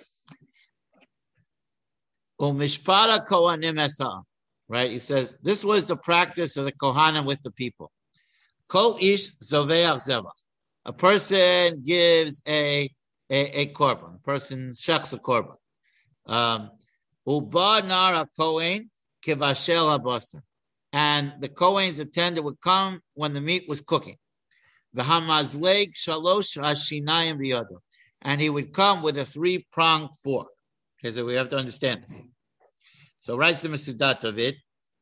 [2.41, 4.23] Umishpara Kohanim
[4.67, 4.89] Right?
[4.89, 7.91] He says this was the practice of the Kohanim with the people.
[8.67, 10.25] Kol ish zoveach.
[10.85, 12.89] A person gives a
[13.29, 14.15] a, a korban.
[14.15, 15.57] A person shechs a korban.
[16.25, 16.71] Um,
[17.27, 18.89] Uba nara kohen
[19.23, 20.41] kivashel habasar.
[20.91, 24.17] And the Kohen's attendant would come when the meat was cooking.
[24.95, 27.77] V'hamazleg shalosh hashinayim biyado.
[28.21, 30.47] And he would come with a three-pronged fork.
[30.99, 32.17] Okay, so we have to understand this.
[33.19, 34.55] So writes the Masudat of it.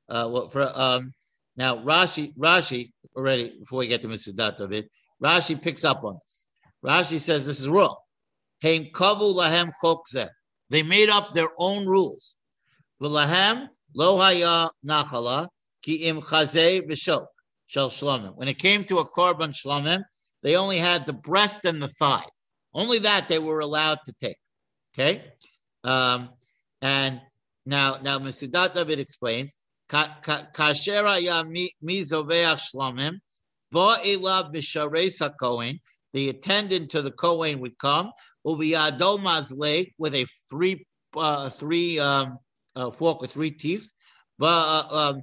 [0.10, 1.14] Uh, well, for um,
[1.56, 4.90] now Rashi, Rashi already before we get to Masudat of it,
[5.24, 6.48] Rashi picks up on this.
[6.84, 7.96] Rashi says this is wrong.
[8.62, 8.90] They
[10.84, 12.38] made up their own rules.
[13.02, 14.18] V'lahem lo
[14.86, 15.48] nachala
[15.82, 16.88] ki im chazeh
[17.72, 18.36] shel shlomim.
[18.36, 20.04] When it came to a korban shlomim,
[20.44, 22.26] they only had the breast and the thigh.
[22.74, 24.38] Only that they were allowed to take.
[24.94, 25.24] Okay,
[25.84, 26.30] um,
[26.82, 27.22] and
[27.66, 29.56] now now Masudat David explains.
[29.90, 31.04] Kasher
[32.12, 33.20] zoveach shlomim,
[33.72, 35.80] bo elav sakohen.
[36.14, 38.12] The attendant to the Kohen would come
[38.46, 42.38] uviyado mazle with a three uh, three um,
[42.76, 43.90] uh, fork with three teeth.
[44.42, 45.22] Um,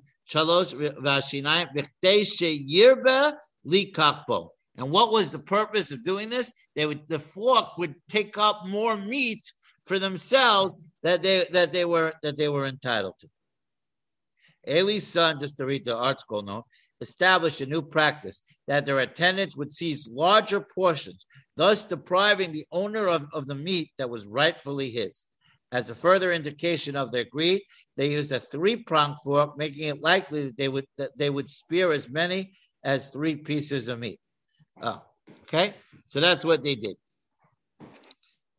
[4.77, 6.53] And what was the purpose of doing this?
[6.77, 9.43] They would the fork would take up more meat
[9.85, 13.29] for themselves that they that they were that they were entitled to.
[14.67, 16.65] Eli's son, just to read the article note,
[17.01, 21.25] established a new practice that their attendants would seize larger portions
[21.59, 25.27] thus depriving the owner of, of the meat that was rightfully his.
[25.71, 27.63] As a further indication of their greed,
[27.97, 31.93] they used a three-pronged fork, making it likely that they would that they would spear
[31.93, 32.53] as many
[32.85, 34.19] as three pieces of meat.
[34.83, 35.03] Oh,
[35.43, 35.75] okay,
[36.07, 36.97] so that's what they did.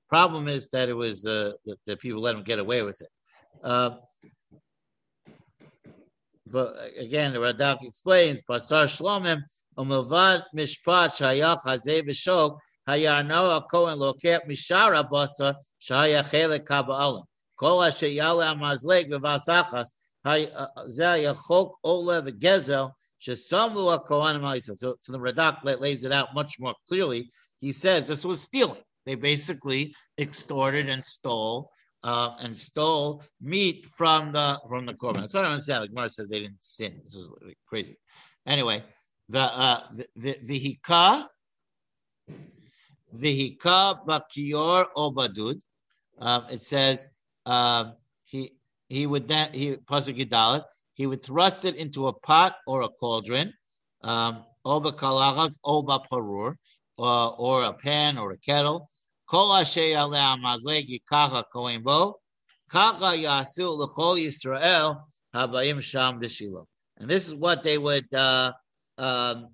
[0.08, 3.10] Problem is that it was uh, that the people let them get away with it.
[3.64, 3.92] Uh,
[6.52, 9.42] but again, the Radak explains, Basar Shlomim,
[9.78, 12.58] Umavad Mishpat Shayach Hazeh B'Shok,
[12.90, 17.24] Hayanoa Kohen Loket Mishara Basa Shaya Chele Kabbalah.
[17.58, 19.88] Kol Asher Yale Amazleg V'Vasachas
[20.26, 26.74] Zeh Yachok Ole V'Gezel Shesamu HaKohanim So, so the Radak lays it out much more
[26.88, 27.30] clearly.
[27.60, 28.82] He says this was stealing.
[29.06, 31.72] They basically extorted and stole
[32.04, 35.22] uh, and stole meat from the from the korban.
[35.22, 35.82] That's what I understand.
[35.82, 37.02] Like Gemara says they didn't sin.
[37.04, 37.30] This is
[37.68, 37.98] crazy.
[38.46, 38.84] Anyway,
[39.28, 41.26] the uh, the, the, the hika
[43.16, 45.60] Vihika bakior obadud.
[46.20, 47.08] Um, it says
[47.46, 47.94] um,
[48.24, 48.52] he
[48.88, 50.18] he would then he pasuk
[51.00, 53.54] he would thrust it into a pot or a cauldron,
[54.02, 56.58] um, oba kalachas, oba parur,
[56.98, 58.90] or, a pan or a kettle.
[59.30, 62.16] Kol asher amazleg yikacha kohen bo,
[62.70, 65.02] kacha yasu l'chol Yisrael
[65.34, 66.66] habayim sham b'shilo.
[66.98, 68.52] And this is what they would uh,
[68.98, 69.48] um,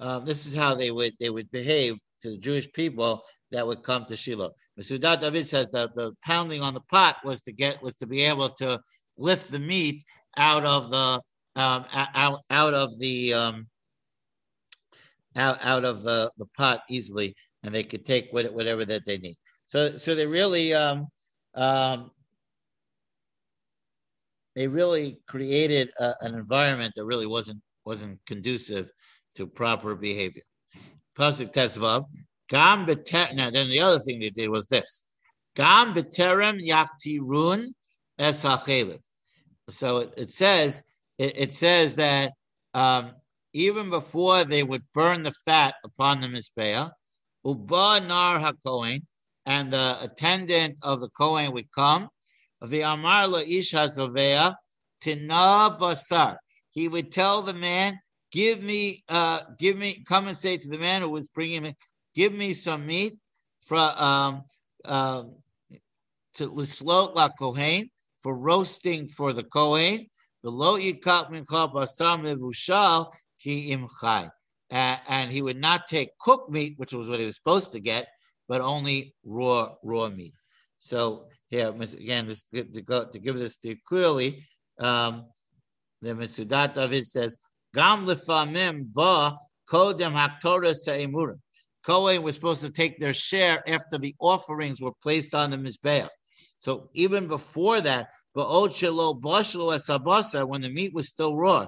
[0.00, 3.82] um, this is how they would they would behave to the Jewish people that would
[3.82, 4.52] come to Shiloh.
[4.78, 8.22] Masudat David says that the pounding on the pot was to get was to be
[8.22, 8.80] able to
[9.16, 10.04] lift the meat
[10.36, 11.20] out of the
[11.56, 13.66] um, out out of the um,
[15.36, 19.18] out out of the, the pot easily, and they could take what, whatever that they
[19.18, 19.36] need.
[19.66, 21.06] So so they really um,
[21.54, 22.10] um,
[24.54, 28.90] they really created a, an environment that really wasn't wasn't conducive
[29.36, 30.42] to proper behavior.
[31.18, 32.04] Pasuk Tesvav,
[32.48, 32.86] Gam
[33.36, 35.04] Now, then the other thing they did was this:
[35.54, 37.72] Gam beterem yaktirun
[38.18, 38.44] es
[39.68, 40.82] So it, it says
[41.18, 42.32] it, it, says that
[42.74, 43.12] um,
[43.52, 46.90] even before they would burn the fat upon the mizbeah,
[47.44, 49.00] uba nar hakohen,
[49.46, 52.08] and the attendant of the kohen would come.
[52.62, 53.70] The amar la ish
[55.00, 56.36] tina basar.
[56.70, 57.98] He would tell the man
[58.32, 61.74] give me, uh, give me, come and say to the man who was bringing me,
[62.14, 63.16] give me some meat
[63.60, 64.44] from um,
[64.84, 65.34] um,
[66.34, 70.06] to lislot la kohen for roasting for the kohen.
[70.42, 74.28] The lo yikat min basar mevushal ki im chai.
[74.70, 78.08] And he would not take cooked meat, which was what he was supposed to get,
[78.48, 80.34] but only raw raw meat.
[80.76, 84.44] So here again, just to, go, to give this to you clearly,
[84.78, 85.26] um,
[86.02, 87.36] the Mesudat David says,
[87.76, 89.36] "Gam lefamim ba
[89.68, 91.38] kodem haktorah se'imurim."
[91.84, 96.08] Kohen was supposed to take their share after the offerings were placed on the mizbeach.
[96.58, 99.20] So even before that, when the
[100.72, 101.66] meat was still raw,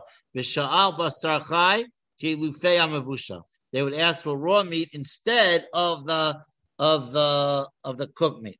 [3.72, 6.42] they would ask for raw meat instead of the
[6.78, 8.58] of the of the cooked meat.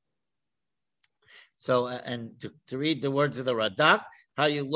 [1.56, 4.02] So, and to, to read the words of the Radak,
[4.38, 4.70] They would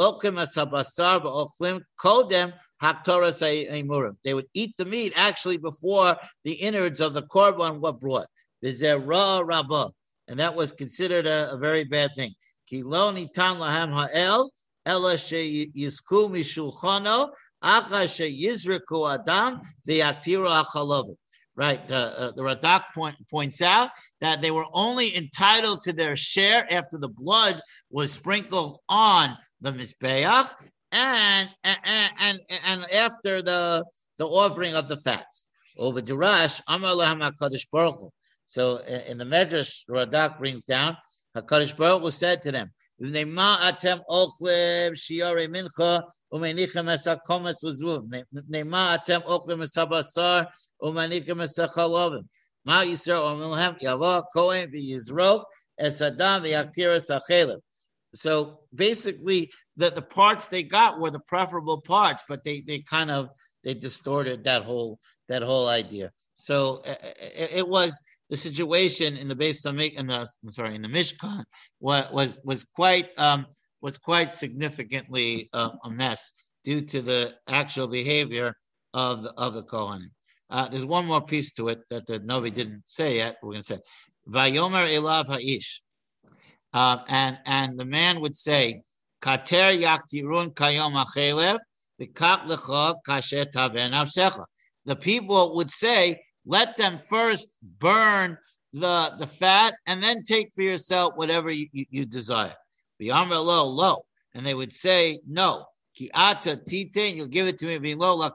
[4.55, 8.27] eat the meat actually before the innards of the korban were brought.
[8.65, 9.91] V'zerah rabah.
[10.27, 12.35] And that was considered a, a very bad thing.
[12.69, 14.51] Ki lo nitan lahem ha'el,
[14.85, 17.31] ela she yisku mishulchano,
[17.63, 21.15] acha she yizriku adam, v'yatiru achalovim
[21.55, 21.91] right?
[21.91, 26.67] Uh, uh, the Radak point, points out that they were only entitled to their share
[26.73, 30.51] after the blood was sprinkled on the Mizbeach
[30.91, 33.85] and, and, and, and after the,
[34.19, 35.49] the offering of the fats.
[35.79, 36.61] Over Durash,
[38.47, 40.97] So in the Medrash, Radak brings down,
[41.37, 42.71] HaKadosh Baruch Hu said to them,
[43.01, 48.07] atem ochlev shiare mincha umenichem esa kometz lezvuv.
[48.51, 50.47] Nema atem ochlev esa basar
[50.83, 52.23] umenichem esa chalovim.
[52.65, 55.45] Ma Yisrael omilhem yavo kohen v'yizrok
[55.79, 57.09] es adam v'yaktir es
[58.15, 63.11] So basically, the, the parts they got were the preferable parts, but they, they kind
[63.11, 63.31] of
[63.65, 64.99] they distorted that whole
[65.29, 66.11] that whole idea.
[66.35, 67.99] So it, it was
[68.29, 71.45] the situation in the base Samik in the sorry in the Mishkan
[71.81, 73.47] was was was quite um,
[73.81, 76.33] was quite significantly uh, a mess
[76.65, 78.57] due to the actual behavior
[78.95, 80.11] of the of the Kohanim.
[80.51, 83.37] Uh, there's one more piece to it that the Novi didn't say yet.
[83.43, 83.79] We're going to say,
[84.29, 85.81] "Vayomer elav ha'ish,"
[86.73, 88.83] uh, and and the man would say,
[89.21, 90.95] "Kater yaktirun kayom
[93.07, 94.45] kasher
[94.85, 98.37] The people would say, let them first burn
[98.73, 102.55] the, the fat and then take for yourself whatever you, you, you desire.
[103.01, 104.05] Lo, lo.
[104.35, 105.67] And they would say, no.
[105.95, 107.95] Ki ata tite, you'll give it to me.
[107.95, 108.29] Lo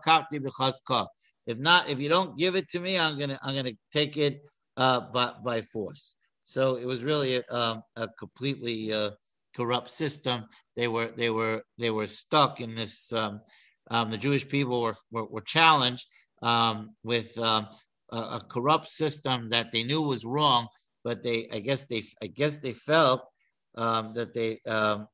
[1.48, 4.42] If not, if you don't give it to me, I'm gonna I'm gonna take it
[4.76, 6.17] uh, by by force.
[6.48, 9.12] So it was really a, um, a completely uh,
[9.54, 10.46] corrupt system.
[10.78, 13.12] They were they were they were stuck in this.
[13.12, 13.42] Um,
[13.92, 16.08] um, the Jewish people were were, were challenged
[16.42, 17.68] um, with um,
[18.14, 20.68] a, a, corrupt system that they knew was wrong,
[21.04, 23.26] but they, I guess they, I guess they felt
[23.76, 25.08] um, that they, that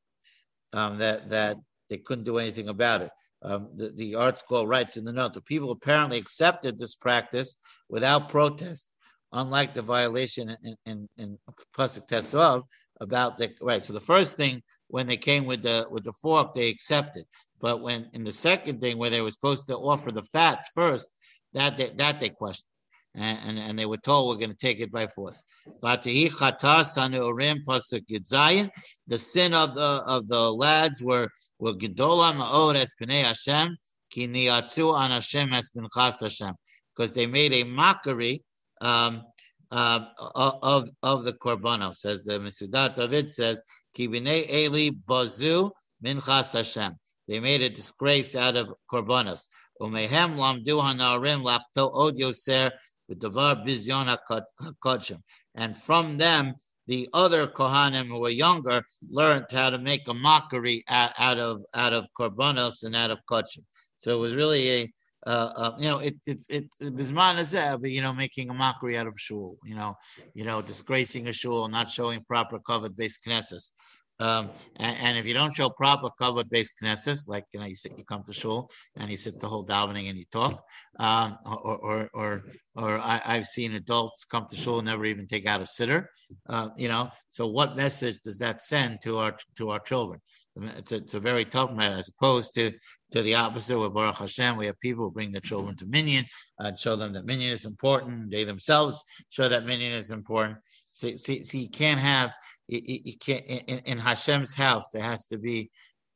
[0.72, 1.58] that
[1.90, 3.12] they couldn't do anything about it.
[3.42, 7.58] The, the ArtScroll writes in the note the people apparently accepted this practice
[7.90, 8.88] without protest,
[9.34, 11.38] unlike the violation in in, in
[11.78, 12.64] Pasuk Tesov
[13.02, 13.84] about the right.
[13.84, 17.26] So the first thing when they came with the with the fork, they accepted.
[17.60, 21.10] But when in the second thing where they were supposed to offer the fats first,
[21.54, 22.68] that they, that they questioned
[23.16, 25.44] and, and, and, they were told we're going to take it by force.
[25.82, 26.00] The
[29.18, 32.34] sin of the of the lads were were gedola
[36.22, 36.56] Hashem
[36.96, 38.44] because they made a mockery
[38.84, 39.24] um,
[39.72, 41.96] uh, of of the korbanos.
[41.96, 43.62] Says the Metzudat David says
[43.94, 45.72] ki b'nei Eli bazu
[46.04, 46.94] minchas Hashem.
[47.28, 49.48] They made a disgrace out of korbanos.
[49.82, 52.72] Umehem lamdu hanarim lachto od yoser
[53.12, 54.18] Davar Bizyon
[54.62, 55.22] HaKodshim.
[55.56, 56.56] And from them,
[56.88, 61.64] the other Kohanim who were younger learned how to make a mockery out, out of
[61.74, 63.64] out of Korbanos and out of Kodshim.
[63.98, 64.94] So it was really a
[65.26, 69.14] uh, uh, you know, it, it's it's Bisman you know, making a mockery out of
[69.18, 69.96] shul, you know,
[70.34, 73.72] you know, disgracing a shul, not showing proper kavod beis knesses.
[74.20, 77.76] Um, and, and, if you don't show proper kavod beis knesses, like you know, you
[77.76, 80.64] sit, you come to shul and you sit the whole davening and you talk,
[81.00, 82.44] um, or or or,
[82.76, 86.06] or I, have seen adults come to shul and never even take out a siddur,
[86.50, 87.10] uh, you know.
[87.30, 90.20] So what message does that send to our to our children?
[90.56, 92.72] It's a, it's a very tough matter as opposed to
[93.14, 93.80] to the opposite.
[93.80, 96.26] Where Baruch Hashem, we have people bring their children to minyan,
[96.60, 98.30] and show them that minyan is important.
[98.30, 100.58] They themselves show that minyan is important.
[100.96, 102.32] See, see, you can't have
[102.68, 104.90] you, can't in, in, Hashem's house.
[104.90, 105.72] There has to be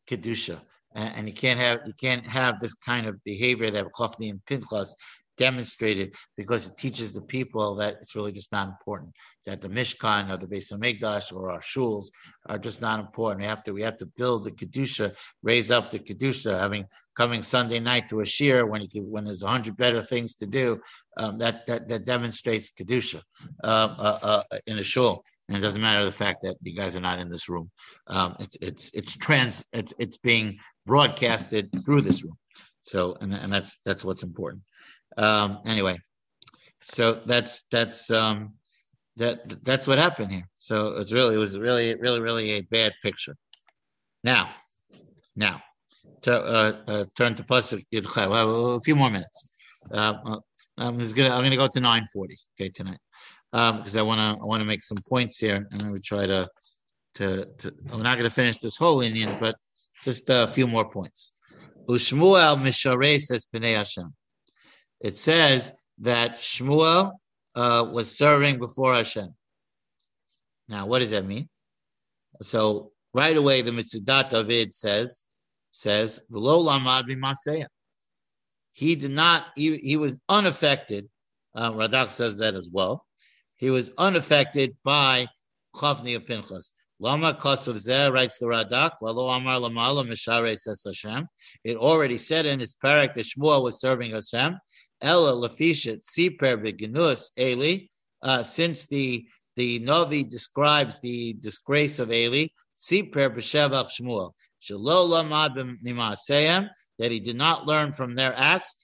[0.09, 0.59] kedusha,
[0.95, 4.43] and, and you can't have you can't have this kind of behavior that Chofni and
[4.45, 4.95] Pinchas
[5.37, 9.13] demonstrated because it teaches the people that it's really just not important.
[9.45, 12.07] That the Mishkan or the Beis Hamikdash or our shuls
[12.47, 13.41] are just not important.
[13.41, 16.59] We have to we have to build the kedusha, raise up the kedusha.
[16.59, 16.85] Having
[17.15, 20.35] coming Sunday night to a shiur when you can, when there's a hundred better things
[20.35, 20.79] to do,
[21.17, 23.21] um, that that that demonstrates kedusha
[23.63, 24.19] uh, uh,
[24.51, 25.23] uh, in a shul.
[25.47, 27.71] And it doesn't matter the fact that you guys are not in this room.
[28.07, 32.37] Um, it's it's it's trans it's it's being broadcasted through this room.
[32.83, 34.63] So and and that's that's what's important.
[35.17, 35.97] Um, anyway,
[36.81, 38.53] so that's that's um,
[39.17, 40.47] that that's what happened here.
[40.55, 43.35] So it's really it was really really really a bad picture.
[44.23, 44.49] Now,
[45.35, 45.61] now,
[46.21, 48.77] to, uh, uh, turn to pasuk Yudchai.
[48.77, 49.57] a few more minutes.
[49.91, 50.39] Uh,
[50.77, 52.99] I'm just gonna I'm gonna go to 9:40 okay tonight
[53.51, 55.99] because um, I want to I want to make some points here and then we
[55.99, 56.47] try to
[57.15, 57.73] to to.
[57.91, 59.55] I'm not gonna finish this whole inyan, but
[60.03, 61.33] just a few more points.
[61.89, 64.13] Ushmuel Misharei says Hashem
[64.99, 67.13] it says that Shmuel
[67.55, 69.33] uh, was serving before Hashem.
[70.69, 71.49] Now, what does that mean?
[72.41, 75.25] So right away, the Metzudat David says,
[75.71, 76.19] says,
[78.73, 81.09] he did not, he, he was unaffected.
[81.55, 83.05] Uh, Radak says that as well.
[83.55, 85.27] He was unaffected by
[85.75, 86.73] Chavni of Pinchas.
[86.99, 91.27] Lama Kosav Zeh writes the Radak, Valo Amar Lamala Mishare says Hashem.
[91.63, 94.57] It already said in his parak that Shmuel was serving Hashem,
[95.01, 97.87] Ella lafishat siper beginus Eli.
[98.21, 104.33] Uh, since the the Novi describes the disgrace of Eli, siper b'shevach Shmuel.
[106.99, 108.75] That he did not learn from their acts.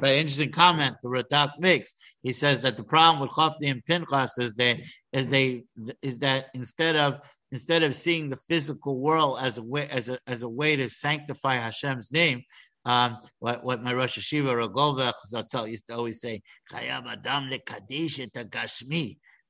[0.00, 1.94] Very interesting comment the Radak makes.
[2.22, 5.64] He says that the problem with Chafni and Pinchas is they is they
[6.02, 7.20] is that instead of
[7.54, 10.88] instead of seeing the physical world as a way as a, as a way to
[10.88, 12.42] sanctify Hashem's name,
[12.84, 16.42] um, what, what my Rosh Hashiva Rogova Zatzal used to always say,
[16.74, 17.04] Adam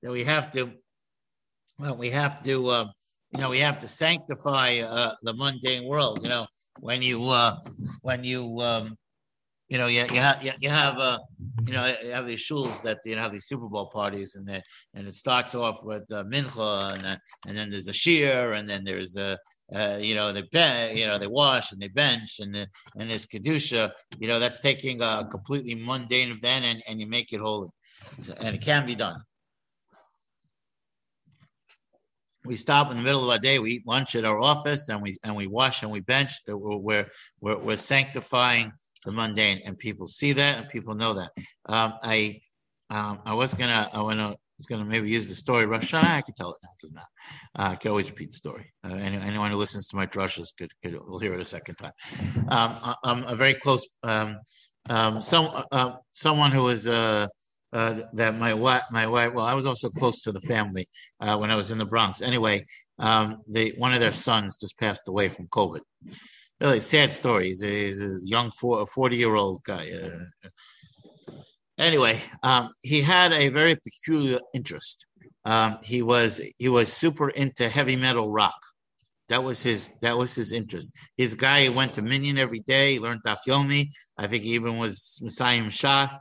[0.03, 0.73] that we have to,
[1.79, 2.87] well, we have to, uh,
[3.33, 6.21] you know, we have to sanctify uh, the mundane world.
[6.23, 6.45] You know,
[6.81, 7.57] when you uh,
[8.03, 8.97] when you um,
[9.75, 11.19] you know, you, you have you have uh,
[11.67, 14.47] you know you have these shuls that you know have these Super Bowl parties, and
[14.47, 14.63] that
[14.95, 17.17] and it starts off with uh, mincha, and uh,
[17.49, 19.37] and then there's a shiur, and then there's a
[19.75, 23.27] uh, you know they you know they wash and they bench, and the, and there's
[23.27, 23.91] kedusha.
[24.21, 27.71] You know that's taking a completely mundane event and, and you make it holy,
[28.21, 29.21] so, and it can be done.
[32.45, 33.59] We stop in the middle of our day.
[33.59, 36.31] We eat lunch at our office, and we and we wash and we bench.
[36.47, 37.09] We're
[37.41, 38.73] we're, we're sanctifying
[39.05, 41.31] the mundane, and people see that and people know that.
[41.67, 42.41] Um, I
[42.91, 46.05] um, I was gonna I wanna was gonna maybe use the story Rosh Hashanah.
[46.05, 46.69] I can tell it now.
[46.73, 46.99] It doesn't.
[46.99, 47.03] Uh,
[47.55, 48.73] I can always repeat the story.
[48.85, 51.93] Uh, anyone who listens to my drushes could, could will hear it a second time.
[52.49, 54.39] Um, I'm a very close um,
[54.89, 56.89] um, some uh, someone who was.
[56.89, 57.29] Uh,
[57.73, 60.89] uh, that my wife, my wife, well, I was also close to the family
[61.19, 62.23] uh, when I was in the Bronx.
[62.23, 62.65] Anyway,
[63.01, 65.81] um, they one of their sons just passed away from COVID,
[66.65, 67.49] really sad story.
[67.49, 69.91] He's a, he's a young 40 year old guy.
[69.93, 70.49] Uh,
[71.79, 75.07] anyway, um, he had a very peculiar interest.
[75.45, 78.59] Um, he was he was super into heavy metal rock.
[79.29, 80.95] That was his that was his interest.
[81.17, 82.95] His guy went to Minyan every day.
[82.95, 83.89] He learned Daf Yomi.
[84.17, 86.13] I think he even was Mesayem Shas,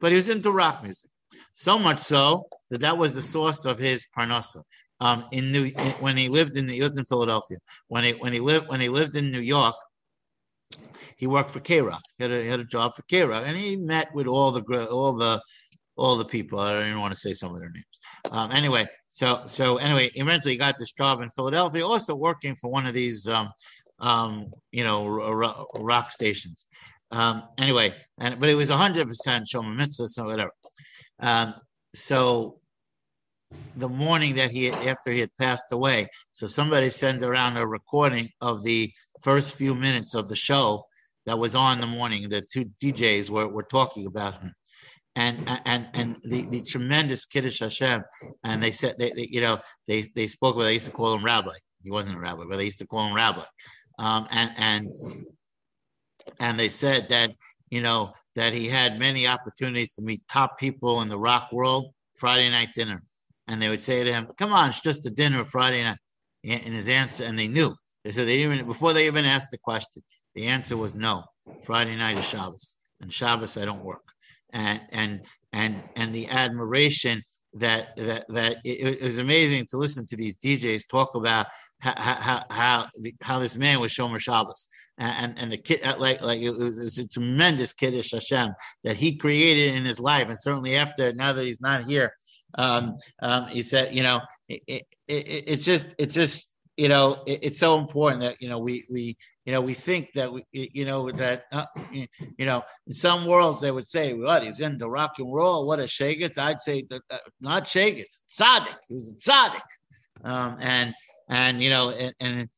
[0.00, 1.10] but he was into rock music.
[1.52, 4.62] So much so that that was the source of his parnasa
[5.00, 5.70] um, in New
[6.00, 7.58] when he lived in he lived in Philadelphia.
[7.88, 9.74] When he when he lived when he lived in New York,
[11.16, 12.02] he worked for K Rock.
[12.18, 14.52] He had a, he had a job for K Rock, and he met with all
[14.52, 15.42] the all the
[15.96, 16.60] all the people.
[16.60, 18.00] I don't even want to say some of their names.
[18.30, 22.70] Um, anyway, so so anyway, eventually he got this job in Philadelphia, also working for
[22.70, 23.48] one of these um,
[23.98, 26.66] um, you know rock stations.
[27.10, 30.52] Um, anyway, and but it was hundred percent Shoma Mitzvah, so whatever.
[31.20, 31.54] Um,
[31.94, 32.60] so
[33.76, 36.08] the morning that he after he had passed away.
[36.32, 38.92] So somebody sent around a recording of the
[39.22, 40.84] first few minutes of the show
[41.26, 42.28] that was on the morning.
[42.28, 44.52] The two DJs were, were talking about him.
[45.18, 48.02] And and and the, the tremendous Kiddush Hashem,
[48.44, 49.58] and they said they, they you know
[49.88, 51.52] they they spoke with they used to call him Rabbi.
[51.82, 53.42] He wasn't a rabbi, but they used to call him Rabbi.
[53.98, 54.90] Um, and and
[56.38, 57.32] and they said that
[57.70, 61.94] you know that he had many opportunities to meet top people in the rock world.
[62.16, 63.02] Friday night dinner,
[63.48, 65.98] and they would say to him, "Come on, it's just a dinner Friday night."
[66.44, 67.74] And his answer, and they knew.
[68.04, 70.02] They said they even before they even asked the question,
[70.36, 71.24] the answer was no.
[71.64, 74.12] Friday night is Shabbos, and Shabbos I don't work.
[74.52, 75.20] And and
[75.52, 77.22] and and the admiration
[77.54, 81.46] that that that it, it, was amazing to listen to these DJs talk about
[81.80, 82.86] how how how,
[83.22, 84.68] how this man was Shomer Shabbos
[84.98, 88.50] and and the kid uh, like like it was, it was a tremendous kiddush Hashem
[88.84, 92.12] that he created in his life and certainly after now that he's not here
[92.58, 97.40] um, um, he said you know it, it, it's just it's just you know, it,
[97.42, 100.84] it's so important that you know we we you know we think that we you
[100.84, 102.06] know that uh, you
[102.44, 105.84] know in some worlds they would say what he's into rock and roll, what a
[105.84, 106.38] shagets.
[106.38, 108.76] I'd say that, uh, not shagets, tzaddik.
[108.88, 109.60] He was a tzaddik,
[110.24, 110.94] um, and
[111.28, 112.48] and you know and, and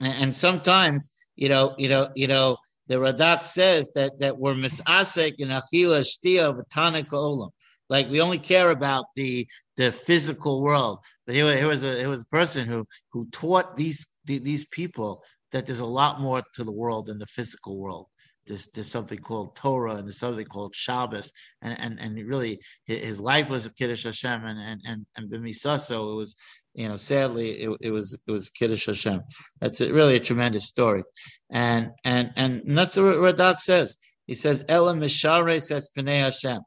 [0.00, 2.56] and sometimes you know you know you know
[2.88, 7.50] the Radak says that that we're misasek in achila shtia v'tanik olam.
[7.92, 11.00] Like we only care about the the physical world.
[11.26, 15.22] But here, here was a here was a person who who taught these these people
[15.52, 18.06] that there's a lot more to the world than the physical world.
[18.46, 23.20] There's, there's something called Torah and there's something called Shabbos, and and, and really his
[23.20, 26.34] life was a Kiddush Hashem, and and and and b'misaso it was,
[26.72, 29.20] you know, sadly it, it was it was Kiddush Hashem.
[29.60, 31.02] That's a, really a tremendous story,
[31.50, 33.98] and and and that's what Radak says.
[34.26, 36.62] He says Ela Mishare says Pnei Hashem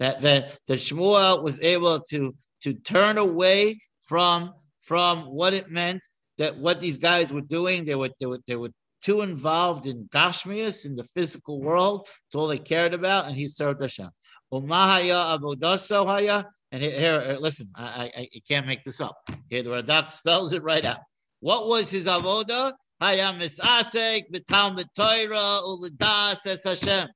[0.00, 6.02] that that that Shmuel was able to to turn away from from what it meant
[6.38, 7.84] that what these guys were doing.
[7.84, 8.72] They were they were they were
[9.02, 12.08] too involved in Gashmias in the physical world.
[12.26, 14.10] It's all they cared about, and he served Hashem.
[14.52, 19.16] Umahaya avodaso And here, here listen, I, I, I can't make this up.
[19.48, 20.98] Here the Radak spells it right out.
[21.40, 22.72] What was his avoda?
[23.00, 27.08] Haya misasek b'talmud Torah uledas es Hashem.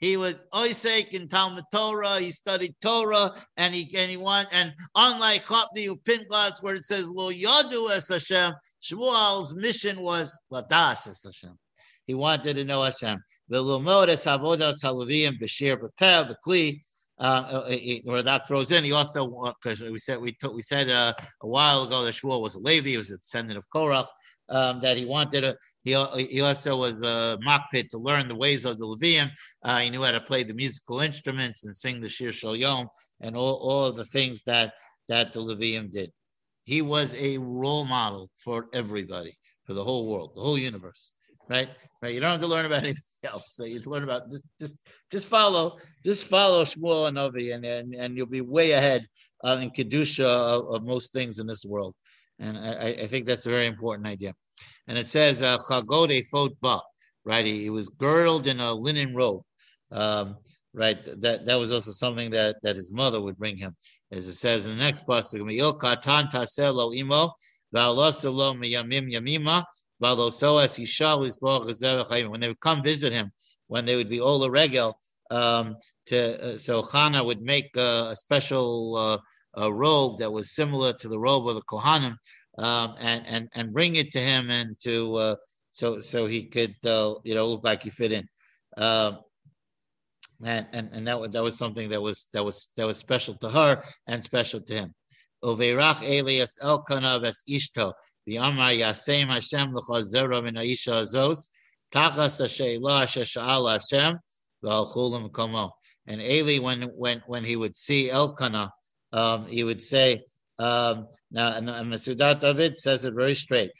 [0.00, 2.20] He was Oisek in Talmud Torah.
[2.20, 4.48] He studied Torah, and he and he went.
[4.50, 11.06] And unlike Chapni Upinglas, where it says Lo Yadu es Hashem, Shmuel's mission was Ladas
[11.06, 11.58] es Hashem.
[12.06, 13.22] He wanted to know Hashem.
[13.52, 16.80] V'lumod es avodas halavim b'shir b'pev v'kli.
[17.18, 17.68] Uh,
[18.04, 21.82] where that throws in, he also because we said we we said uh, a while
[21.82, 24.06] ago that Shmuel was a Levi, he was a descendant of Korach
[24.50, 25.56] um, that he wanted to.
[25.84, 25.92] He,
[26.26, 29.30] he also was a makpid to learn the ways of the Levium.
[29.64, 32.88] Uh, he knew how to play the musical instruments and sing the Shir Shal Yom
[33.20, 34.74] and all, all of the things that
[35.08, 36.10] that the Levium did.
[36.64, 41.12] He was a role model for everybody, for the whole world, the whole universe.
[41.48, 41.68] Right,
[42.00, 42.14] right.
[42.14, 43.56] You don't have to learn about anything else.
[43.56, 44.76] So you just learn about just, just,
[45.10, 49.06] just follow, just follow Shmuel and Novi, and, and and you'll be way ahead
[49.42, 51.94] uh, in kedusha of, of most things in this world.
[52.40, 54.34] And I, I think that's a very important idea.
[54.88, 56.80] And it says, uh, Chagode fot ba,
[57.24, 57.46] right?
[57.46, 59.42] He, he, was girdled in a linen robe.
[59.92, 60.36] Um,
[60.72, 61.04] right?
[61.20, 63.76] That that was also something that, that his mother would bring him.
[64.12, 65.78] As it says in the next passage, when they would
[72.60, 73.32] come visit him,
[73.68, 74.98] when they would be all a regel,
[75.30, 75.76] um,
[76.06, 79.18] to uh, so Hannah would make uh, a special uh,
[79.54, 82.16] a robe that was similar to the robe of the Kohanim,
[82.58, 85.36] um, and and and bring it to him and to uh,
[85.70, 88.28] so so he could uh, you know look like he fit in.
[88.76, 89.12] Uh,
[90.42, 93.34] and, and and that was that was something that was that was that was special
[93.36, 94.94] to her and special to him.
[95.44, 97.92] Uveirach Elias Elkanah ves Ishto
[98.28, 101.50] v'amar Yasem Hashem l'chazera min ha'isha azos
[101.92, 104.18] tachas ha'she'ila ha'sha'al Hashem
[104.64, 105.70] v'alchulim komo.
[106.06, 108.70] And Eli, when when when he would see Elkanah
[109.12, 110.22] um, he would say,
[110.58, 113.70] um, now, and, and Metzudat David says it very straight.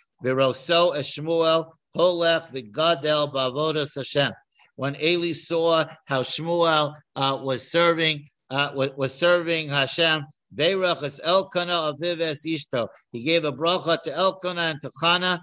[4.77, 10.25] When Eli saw how Shmuel uh, was serving uh, was, serving Hashem,
[10.57, 12.89] ishto.
[13.13, 15.39] He gave a bracha to Elkanah and to Chana.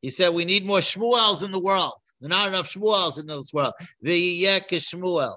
[0.00, 1.92] He said, we need more Shmuels in the world.
[2.20, 3.74] There are not enough Shmuels in this world.
[4.04, 5.36] V'yiyek Shmuel.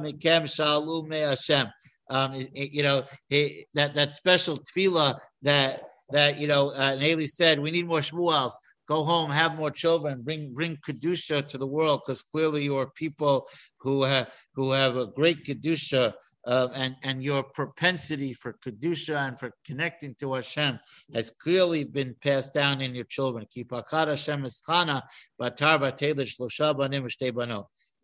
[0.00, 1.66] mikem shalu me Hashem.
[2.10, 7.70] Um, you know that that special tefillah that that you know uh, Naley said we
[7.70, 8.52] need more shmuels.
[8.88, 12.90] Go home, have more children, bring bring kedusha to the world because clearly you are
[12.90, 13.48] people
[13.78, 16.12] who have who have a great kedusha
[16.46, 20.78] uh, and and your propensity for kedusha and for connecting to Hashem
[21.14, 23.46] has clearly been passed down in your children.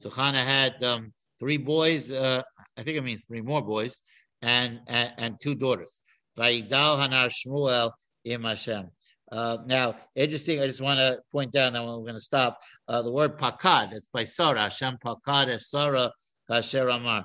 [0.01, 2.13] So Chana had um, three boys.
[2.13, 2.43] Uh,
[2.77, 4.01] I think it means three more boys,
[4.43, 6.01] and and, and two daughters.
[9.31, 10.61] Uh, now, interesting.
[10.61, 11.73] I just want to point out.
[11.73, 12.61] Now, we're going to stop.
[12.87, 13.93] Uh, the word pakad.
[13.93, 14.63] It's by Sarah.
[14.63, 16.13] Hashem pakad es Sarah
[16.49, 17.25] kasher amar.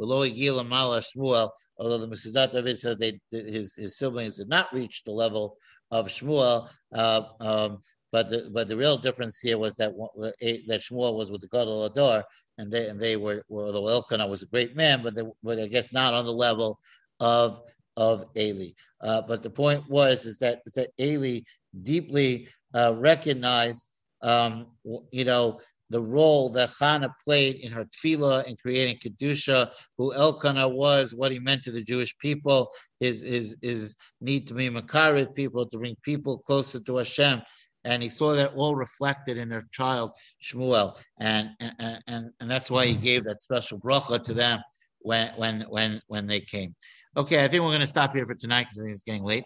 [0.00, 5.56] Although the Metzudat David said they his his siblings did not reach the level
[5.90, 7.78] of Shmuel, uh, um,
[8.10, 11.84] but the, but the real difference here was that that Shmuel was with the Gadol
[11.84, 12.24] Ador,
[12.58, 15.66] and they and they were, were the Elkanah was a great man, but they, I
[15.66, 16.78] guess not on the level
[17.20, 17.60] of
[17.96, 18.70] of Eli.
[19.00, 21.40] Uh, but the point was is that is that Eli
[21.82, 23.88] deeply uh, recognized,
[24.22, 24.66] um,
[25.10, 30.68] you know, the role that Chana played in her tefillah in creating kedusha, who Elkanah
[30.68, 32.70] was, what he meant to the Jewish people,
[33.00, 37.42] his his his need to be makarid people, to bring people closer to Hashem,
[37.84, 40.12] and he saw that all reflected in their child
[40.42, 44.60] Shmuel, and and and, and that's why he gave that special bracha to them
[45.00, 46.74] when when when when they came.
[47.16, 49.22] Okay, I think we're going to stop here for tonight because I think it's getting
[49.22, 49.44] late.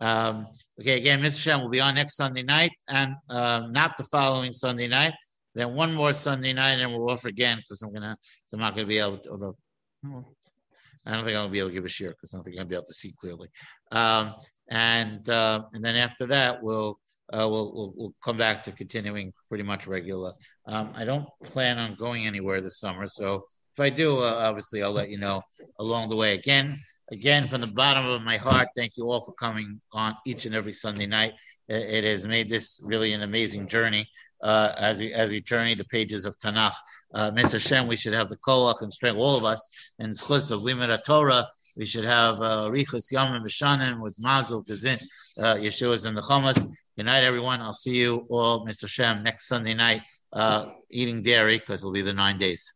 [0.00, 0.46] Um,
[0.78, 4.88] okay, again, Mirtzeshem will be on next Sunday night and uh, not the following Sunday
[4.88, 5.14] night.
[5.56, 8.18] Then one more Sunday night, and we're off again because I'm gonna.
[8.44, 9.30] So I'm not gonna be able to.
[9.30, 9.56] Although,
[10.04, 12.68] I don't think gonna be able to give a shiur because I don't think gonna
[12.68, 13.48] be able to see clearly.
[13.90, 14.34] Um,
[14.68, 16.98] and uh, and then after that, we'll,
[17.32, 20.34] uh, we'll, we'll we'll come back to continuing pretty much regular.
[20.66, 23.44] Um, I don't plan on going anywhere this summer, so
[23.74, 25.40] if I do, uh, obviously I'll let you know
[25.80, 26.34] along the way.
[26.34, 26.74] Again,
[27.10, 30.54] again from the bottom of my heart, thank you all for coming on each and
[30.54, 31.32] every Sunday night.
[31.66, 34.06] It, it has made this really an amazing journey
[34.42, 36.74] uh, as we as we journey the pages of Tanakh.
[37.14, 39.66] Uh, Mirtzeh Hashem, we should have the koach and strength, all of us,
[39.98, 41.48] in schus of Limud Torah.
[41.76, 45.02] We should have uh, Richus Yamim Mishanim with Mazel Gazin,
[45.38, 46.66] uh, Yeshua's and the Chamas.
[46.96, 47.60] Good night, everyone.
[47.60, 52.12] I'll see you all, Mirtzeshem, next Sunday night, uh, eating dairy because it'll be the
[52.12, 52.72] nine days.